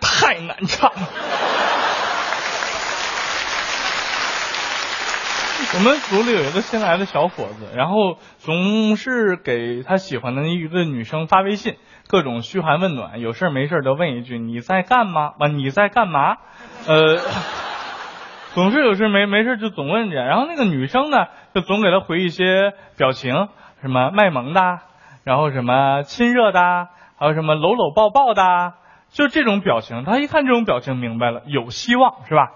[0.00, 0.90] 太难唱。
[5.74, 11.74] 我们组里有一个新来的小伙子，然后总是给他喜欢的一个女生发微信，
[12.08, 15.32] 各种嘘寒问暖，有事没事都问一句你在干嘛？
[15.38, 16.36] 啊，你在干嘛？
[16.86, 17.18] 呃。
[18.54, 23.48] 总是有事没没事就总问着，然后那个女生呢，就总给他回一些表情，
[23.82, 24.78] 什么卖萌的，
[25.24, 26.88] 然后什么亲热的，
[27.18, 28.72] 还有什么搂搂抱抱的，
[29.10, 30.04] 就这种表情。
[30.04, 32.52] 他一看这种表情，明白了有希望是吧？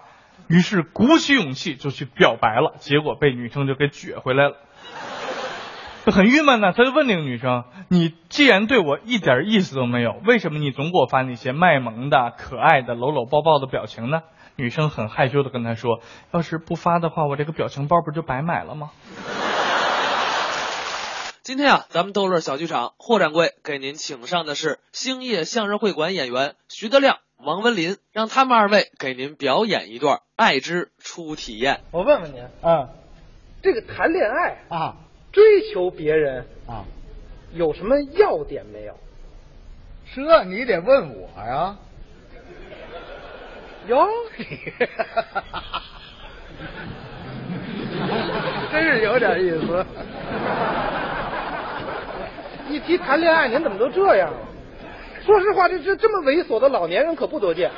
[0.51, 4.57] 于是鼓起勇气就去表白了，结果被女生就给撅回来了，
[6.05, 6.72] 就很郁闷呢。
[6.76, 14.22] 他就问那个女生：“你既然对我一点意思都没有，为什么你总给我发那些卖萌的、可爱的、搂搂抱抱的表情呢？”
[14.59, 16.01] 女生很害羞的跟他说
[16.34, 18.90] ：“要是不发的话，我这个表情包不就白买了吗？”
[21.42, 31.77] 今天啊，咱们逗乐小剧场霍掌柜给您请上的是兴业相声会馆演员徐德亮、王文林，让他们二位给您表演一段《爱之初体验》。
[31.90, 32.90] 我问问您啊，
[33.62, 34.97] 这个谈恋爱啊，
[35.32, 35.43] 追
[35.73, 36.85] 求别人啊，
[37.55, 38.94] 有什么要点没有？
[40.14, 41.78] 这你得问我呀。
[43.89, 44.06] 哟，
[48.70, 49.86] 真是有点意思。
[52.69, 54.39] 一提谈恋爱，您怎么都这样了？
[55.31, 57.70] 说实话，这这这么猥琐的老年人可不多见。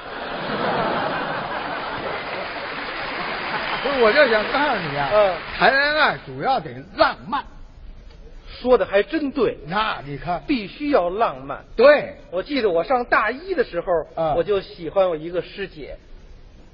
[3.83, 7.45] 不是，我就想告诉你啊，嗯，谈恋爱主要得浪漫。
[8.47, 11.63] 说的还真对，那你看，必须要浪漫。
[11.77, 15.99] 对，我记得我上大一的时候，啊我就喜欢我一个师姐。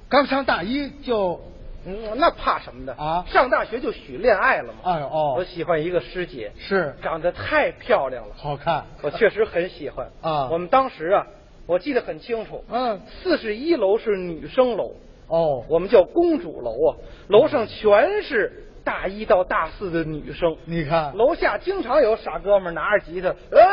[0.07, 1.41] 刚上大一就，
[1.85, 3.23] 嗯，那怕什么的啊？
[3.27, 4.79] 上大学就许恋爱了嘛。
[4.83, 6.95] 哎呦哦，我喜欢一个师姐，是。
[7.01, 8.85] 长得太漂亮了，好看。
[9.01, 10.07] 我确实很喜欢。
[10.21, 10.49] 啊。
[10.51, 11.27] 我们当时啊，
[11.65, 14.93] 我记得很清楚，嗯，四十一楼是女生楼，
[15.27, 16.97] 哦，我们叫公主楼啊，
[17.29, 20.57] 楼上全是大一到大四的女生。
[20.65, 23.67] 你看，楼下经常有傻哥们拿着吉他，呃，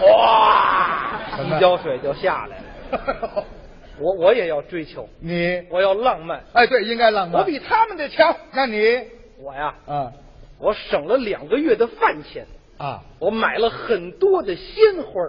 [0.00, 1.54] 哗，什么？
[1.54, 3.44] 洗脚水就下来了。
[4.00, 7.40] 我我也要追求，你，我要浪漫，哎，对，应该浪漫。
[7.40, 8.34] 我比他们的强。
[8.52, 9.02] 那你，
[9.38, 10.12] 我呀，啊。
[10.60, 12.46] 我省了两个月的饭钱，
[12.78, 15.20] 啊，我买了很多的鲜花。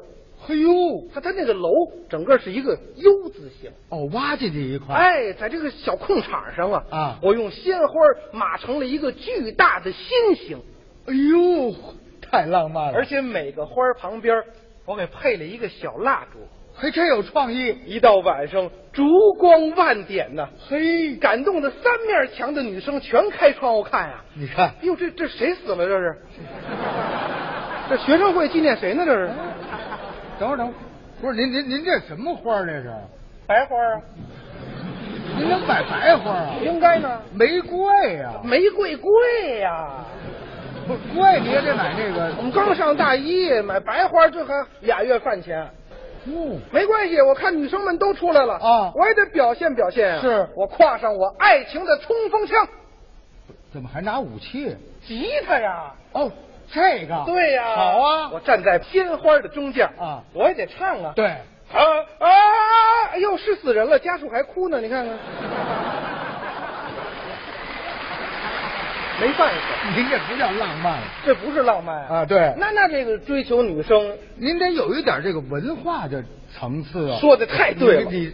[0.47, 0.69] 嘿呦，
[1.11, 1.69] 他他那个楼
[2.09, 7.19] 整个是一个 U 字形，哦，挖进去一块，，哎，在这个小空场上啊，啊。
[7.23, 7.99] 我用鲜花
[8.31, 10.61] 码成了一个巨大的心形，
[11.07, 11.73] 哎呦，
[12.21, 14.43] 太浪漫了，而且每个花儿旁边
[14.85, 16.39] 我给配了一个小蜡烛，
[16.75, 17.77] 还真有创意。
[17.85, 19.03] 一到晚上烛
[19.39, 25.85] 光万点呐，嘿，感动的三面墙的女生全开窗户看呀、你看哎，呦，这这谁死了？
[25.85, 26.15] 这是？
[27.89, 29.03] 这学生会纪念谁呢？
[29.05, 29.29] 这是
[30.39, 30.75] 等会儿等会儿，
[31.21, 32.91] 不是您您您这什么花儿这是？
[33.47, 34.01] 白花啊？
[35.37, 36.55] 您能买白花啊？
[36.63, 37.21] 应该呢。
[37.33, 40.05] 玫瑰呀、玫瑰贵呀、
[40.87, 42.41] 不是贵你也得买那个我。
[42.41, 45.67] 们刚上大一，买白花这还俩月饭钱。
[46.27, 50.21] 哦，没关系，我看女生们都出来了啊我也得表现表现啊。
[50.21, 52.67] 是我挎上我爱情的冲锋枪，
[53.71, 54.75] 怎么还拿武器？
[55.05, 55.93] 吉他呀。
[56.13, 56.31] 哦，
[56.71, 61.13] 这个对呀、好啊，我站在鲜花的中间啊我也得唱啊。
[61.15, 61.37] 对，啊
[62.19, 62.27] 啊！
[63.11, 65.15] 哎呦，是死人了，家属还哭呢，你看看。
[69.21, 70.99] 没办法，您这不叫浪漫。
[71.25, 72.05] 这不是浪漫。
[72.07, 76.23] 啊，对，那那这个追求女生，您得有一点这个文化的
[76.53, 77.17] 层次啊。
[77.19, 78.11] 说的太对了。
[78.11, 78.33] 你你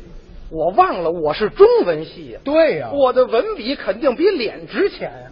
[0.49, 5.31] 我忘了我是中文系呀、对呀、我的文笔肯定比脸值钱呀、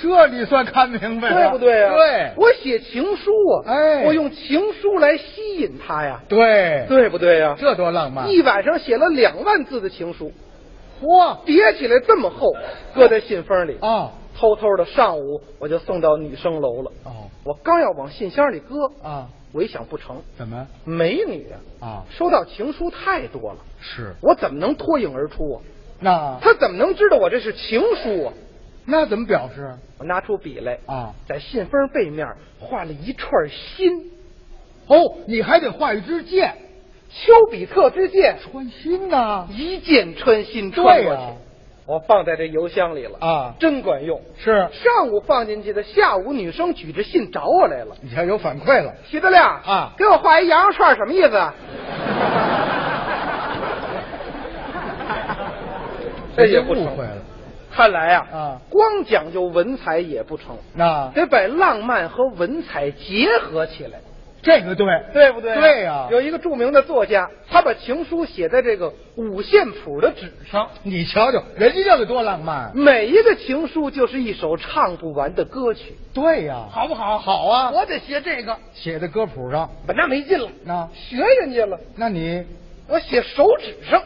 [0.00, 4.04] 这你算看明白了，对不对呀、对，我写情书啊，哎。
[4.04, 8.30] 我用情书来吸引她呀，对，对不对呀、这多浪漫！
[8.30, 10.32] 一晚上写了两万字的情书，
[11.02, 11.44] 嚯。
[11.44, 12.52] 叠起来这么厚，
[12.94, 16.90] 搁在信封里，啊偷偷的上午我就送到女生楼了。
[17.04, 17.28] 哦。
[17.44, 20.66] 我刚要往信箱里搁，啊，我一想不成，怎么？
[20.84, 21.46] 美女
[21.80, 22.04] 啊，啊？
[22.10, 24.14] 收到情书太多了，是。
[24.22, 25.60] 我怎么能脱颖而出啊？
[26.00, 26.38] 那。
[26.40, 28.32] 他怎么能知道我这是情书啊？
[28.86, 29.74] 那怎么表示？
[29.98, 31.12] 我拿出笔来，啊？
[31.28, 32.26] 在信封背面
[32.58, 34.10] 画了一串心，
[34.86, 36.54] 哦，你还得画一支箭，
[37.10, 41.22] 丘比特之箭，穿心呐、一箭穿心穿过去。
[41.90, 44.20] 我放在这邮箱里了啊真管用。
[44.38, 47.96] 是，上午放进去的，下午女生举着信找我来了。
[48.00, 51.52] 你看有反馈了徐德亮啊给我画一羊肉串，什么意思啊？
[56.36, 56.86] 这也不成。
[57.72, 63.98] 看来呀、啊光讲究文采也不成，那得把浪漫和文采结合起来，
[64.42, 65.54] 这个对，对不对？
[65.54, 72.72] 对呀有一个著名的作家，他把情书写在这个五线谱的纸上，你瞧瞧，人家这个多浪漫。
[72.74, 77.18] 每一个情书就是一首唱不完的歌曲，对呀、好不好？
[77.18, 79.68] 好啊，我得写这个，写在歌谱上。
[79.86, 80.88] 本那没劲了，那。
[80.94, 82.44] 学人家了，那你？
[82.88, 84.02] 我写手指上，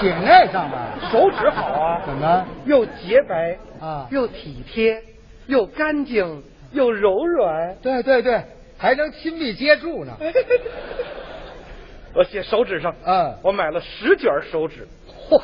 [0.00, 0.78] 写那上面。
[1.12, 2.46] 手指好啊，怎么？
[2.64, 4.08] 又洁白啊？
[4.10, 5.02] 又体贴，
[5.46, 7.76] 又干净，又柔软。
[7.82, 8.42] 对对对，
[8.78, 10.16] 还能亲密接触呢。
[12.12, 14.86] 我写手指上，嗯，我买了十卷手指，
[15.28, 15.40] 嚯，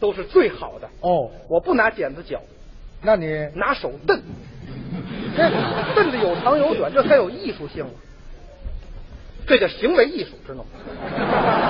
[0.00, 0.88] 都是最好的。
[1.00, 2.40] 哦，我不拿剪子绞，
[3.02, 4.20] 那你拿手蹬，
[5.36, 5.48] 这
[5.94, 7.90] 蹬的有长有短，这才有艺术性啊。
[9.46, 10.64] 这叫行为艺术，知道吗？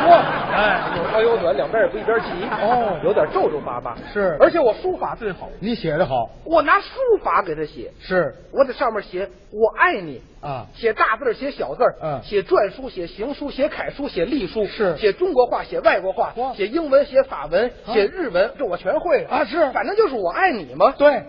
[0.09, 2.27] 哇，哎，有长有短，两边也不一边齐，
[2.63, 3.97] 哦有点皱皱巴巴。
[4.13, 6.87] 是而且我书法最好，你写的好，我拿书
[7.23, 20.95] 法给他写，是我在上面写“我爱你”，啊，写大字儿写小字儿，嗯写篆书，写行书，写楷书，写隶书，是写中国话，写外国话，写英文，写法文，啊写日文，这我全会啊是反正就是我爱你嘛。
[20.97, 21.23] 对，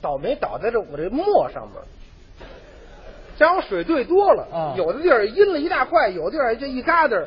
[0.00, 1.76] 倒霉倒在这我这墨上面，
[3.36, 7.26] 加上水兑多了啊有的地儿阴了一大块，有的地儿就一疙瘩儿。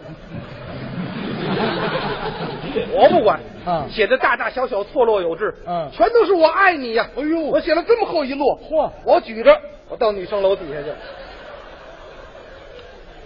[2.92, 9.58] 我不管，啊写的大大小小错落有致，嗯全都是我爱你呀、哎呦我写了这么厚一摞，嚯我举着，
[9.90, 10.90] 我到女生楼底下去。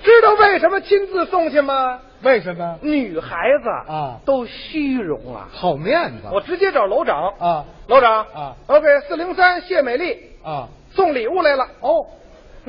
[0.01, 1.99] 知道为什么亲自送去吗？
[2.22, 2.77] 为什么？
[2.81, 5.47] 女孩子啊都虚荣啊。
[5.51, 6.27] 好面子。
[6.31, 11.68] 我直接找楼长啊，楼长啊我给四零三谢美丽啊，送礼物来了。
[11.81, 12.06] 哦，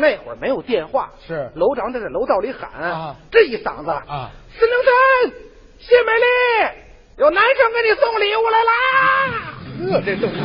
[0.00, 4.92] 那会儿没有电话，是楼长在这楼道里喊啊这一嗓子啊，孙中山
[5.78, 6.24] 谢美丽，
[7.18, 8.72] 有男生给你送礼物来啦。
[9.80, 10.38] 呵，这都全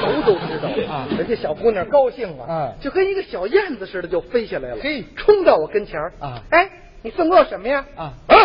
[0.00, 6.70] 楼都知道啊人家小姑娘高兴啊，嗯就跟一个小燕子似的就飞下来了，嘿冲到我跟前儿啊哎，
[7.02, 7.84] 你送给我什么呀？
[7.96, 8.36] 啊啊！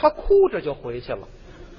[0.00, 1.18] 她哭着就回去了。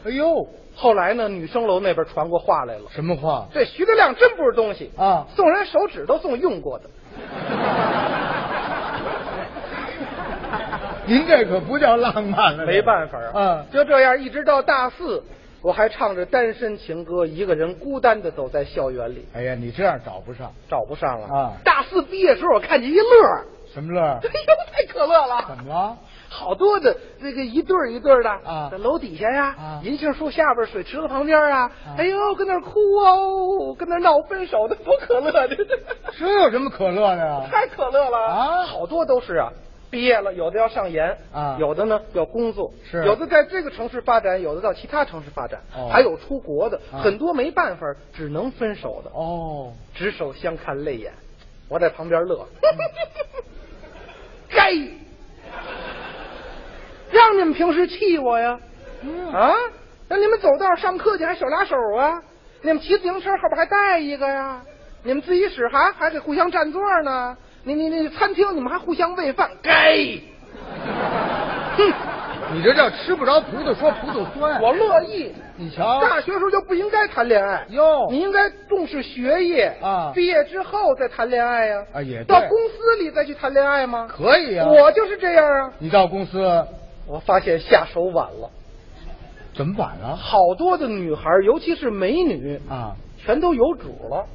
[0.05, 3.47] 哎呦，后来呢，女生楼那边传过话来了，什么话？
[3.53, 4.91] 这徐德亮真不是东西。
[4.97, 5.25] 啊？
[5.35, 6.89] 送人手指都送用过的。
[11.05, 15.23] 您这可不叫浪漫了，没办法啊，嗯就这样一直到大四，
[15.61, 21.27] 我还唱着单身情歌，一个人孤单的走在校园里，哎呀，你这样找不上，找不上了。
[21.27, 21.53] 啊。
[21.63, 23.03] 大四毕业时候，我看见一乐，
[23.73, 24.19] 什么乐哎？
[24.21, 24.29] 呦，
[24.71, 25.45] 太可乐了！
[25.47, 25.97] 怎么了？
[26.29, 28.69] 好多的这个一对儿一对儿的啊。
[28.71, 29.81] 在楼底下呀，啊。
[29.83, 35.57] 银杏树下边、水池子旁边啊，哎呦，跟那儿哭哦，跟那儿闹分手的，多可乐的！
[36.17, 37.47] 这有什么可乐的呀？
[37.51, 38.17] 太可乐了。
[38.27, 38.63] 啊？
[38.65, 39.51] 好多都是啊。
[39.91, 41.57] 毕业了，有的要上研啊。
[41.59, 43.03] 有的呢要工作，是。
[43.05, 45.89] 有的在这个城市发展，有的到其他城市发展，哦。
[45.91, 47.01] 还有出国的，啊。
[47.01, 51.11] 很多没办法，只能分手的，哦，执手相看泪眼，
[51.69, 52.45] 我在旁边乐，
[54.49, 54.73] 该，
[57.11, 58.59] 让你们平时气我呀，
[59.03, 59.53] 嗯啊，
[60.07, 62.21] 让你们走道上课去还手拉手啊，
[62.61, 64.61] 你们骑自行车后边还带一个呀，
[65.03, 69.95] 你们自习室还还得互相占座呢，你你你餐厅你们还互相喂饭，该，
[71.77, 71.93] 哼，
[72.53, 74.61] 你这叫吃不着葡萄说葡萄酸。
[74.61, 75.33] 我乐意。
[75.61, 84.07] 你瞧，大学时候就不应该谈恋爱哟你应该重视学业啊毕业之后再谈恋爱呀、啊也到公司里再去谈恋爱吗？
[84.09, 85.73] 可以啊、我就是这样啊。
[85.77, 86.65] 你到公司
[87.09, 88.51] 我发现下手晚了，
[89.55, 90.15] 怎么晚了？
[90.15, 94.27] 好多的女孩，尤其是美女，啊，全都有主了，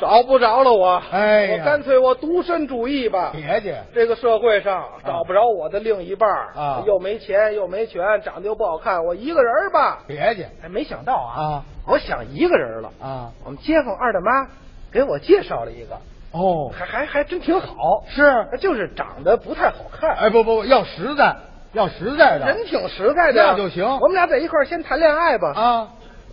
[0.00, 1.00] 找不着了我。
[1.12, 3.30] 哎我干脆我独身主义吧。
[3.32, 6.82] 别介，这个社会上找不着我的另一半啊。
[6.86, 10.02] 又没钱又没权，长得又不好看，我一个人儿吧。
[10.08, 10.48] 别介。
[10.64, 11.64] 哎，没想到啊，啊。
[11.86, 12.90] 我想一个人了。
[13.00, 13.30] 啊！
[13.44, 14.48] 我们街坊二大妈
[14.90, 15.96] 给我介绍了一个，
[16.32, 21.36] 哦，还还还真挺好，是，就是长得不太好看，哎，不不，要实在，
[21.76, 22.46] 要实在的。
[22.46, 23.40] 人挺实在的。
[23.40, 23.84] 呀，那就行。
[23.84, 25.52] 我们俩在一块儿先谈恋爱吧。
[25.54, 25.88] 啊！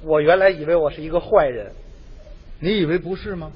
[0.05, 1.71] 我原来以为我是一个坏人，
[2.59, 3.51] 你以为不是吗？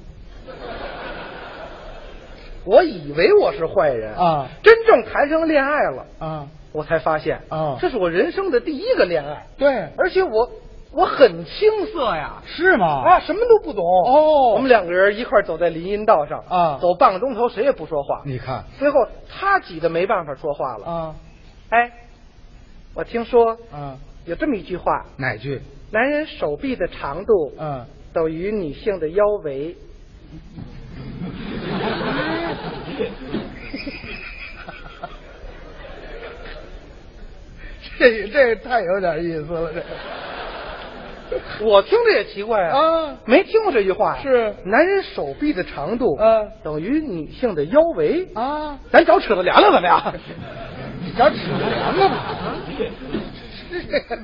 [2.64, 4.14] 我以为我是坏人。
[4.14, 7.76] 啊，真正谈上恋爱了，啊，我才发现啊。
[7.80, 10.50] 这是我人生的第一个恋爱，对，而且我
[10.92, 12.42] 我很青涩呀。
[12.46, 13.02] 是吗？
[13.04, 13.84] 啊，什么都不懂。
[13.84, 14.52] 哦。
[14.54, 16.78] 我们两个人一块儿走在林荫道上啊。
[16.80, 18.22] 走半个钟头，谁也不说话。
[18.24, 18.64] 你看。
[18.78, 20.86] 最后他挤得没办法说话了。
[20.86, 21.14] 啊
[21.70, 21.90] 哎，
[22.94, 23.96] 我听说嗯，
[24.26, 25.60] 有这么一句话：哪句？
[25.90, 29.76] 男人手臂的长度嗯，等于女性的腰围。
[37.98, 39.82] 这这太有点意思了，这
[41.66, 44.22] 我听着也奇怪啊，啊没听过这句话呀。
[44.22, 48.28] 是男人手臂的长度嗯等于女性的腰围。
[48.34, 50.00] 啊，咱找尺子量量怎么样？
[51.04, 52.16] 你找尺子量干嘛？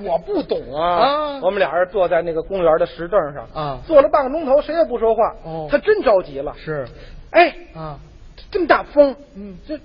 [0.03, 5.23] 我不懂啊啊我们俩人坐在那个公园的石凳上啊坐了半个钟头，谁也不说话。
[5.45, 6.55] 哦他真着急了。
[6.57, 6.87] 是
[7.31, 7.99] 哎，啊，
[8.51, 9.79] 这么大风，嗯，这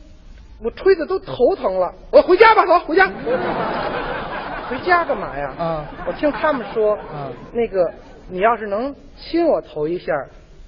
[0.63, 1.93] 我吹的都头疼了。
[2.11, 3.07] 我回家吧，走，回家。
[4.69, 5.53] 回家干嘛呀？
[5.57, 7.91] 啊我听他们说，啊那个
[8.29, 10.13] 你要是能亲我头一下，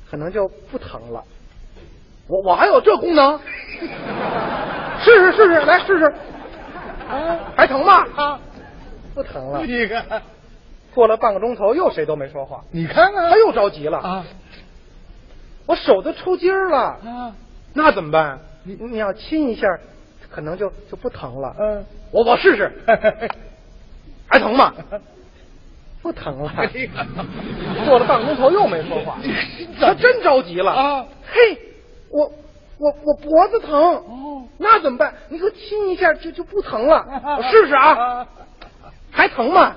[0.10, 1.24] 可能就不疼了。
[2.32, 3.38] 我我还有这功能？
[5.04, 6.06] 试试试试，来试试。
[7.10, 8.08] 啊，还疼吗？
[8.16, 8.40] 啊，
[9.14, 9.62] 不疼了。
[9.66, 10.22] 你看，
[10.96, 12.64] 过了半个钟头，又谁都没说话。
[12.72, 14.24] 你看看，他又着急了啊
[15.66, 17.36] 我手都抽筋儿了，啊，
[17.74, 18.40] 那怎么办？
[18.64, 19.68] 你你要亲一下，
[20.30, 21.54] 可能就就不疼了。
[21.60, 22.72] 嗯，我我试试，
[24.30, 24.74] 还疼吗？
[26.02, 26.52] 不疼了。
[26.56, 26.68] 哎
[27.86, 29.18] 过了半个钟头又没说话，
[29.82, 31.06] 他真着急了啊！
[31.30, 31.58] 嘿，
[32.12, 32.32] 我
[32.80, 35.14] 我我脖子疼，哦，那怎么办？
[35.30, 38.26] 你给我亲一下就就不疼了， 啊我试试啊，
[39.12, 39.76] 还疼吗？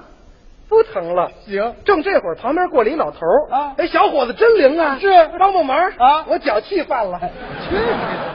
[0.69, 1.31] 不疼了。
[1.47, 4.97] 行，正这会儿，旁边过来一老头儿啊哎，小伙子真灵啊！
[4.99, 5.09] 是
[5.39, 7.21] 帮帮忙啊我脚气犯了。
[7.69, 8.35] 去你的！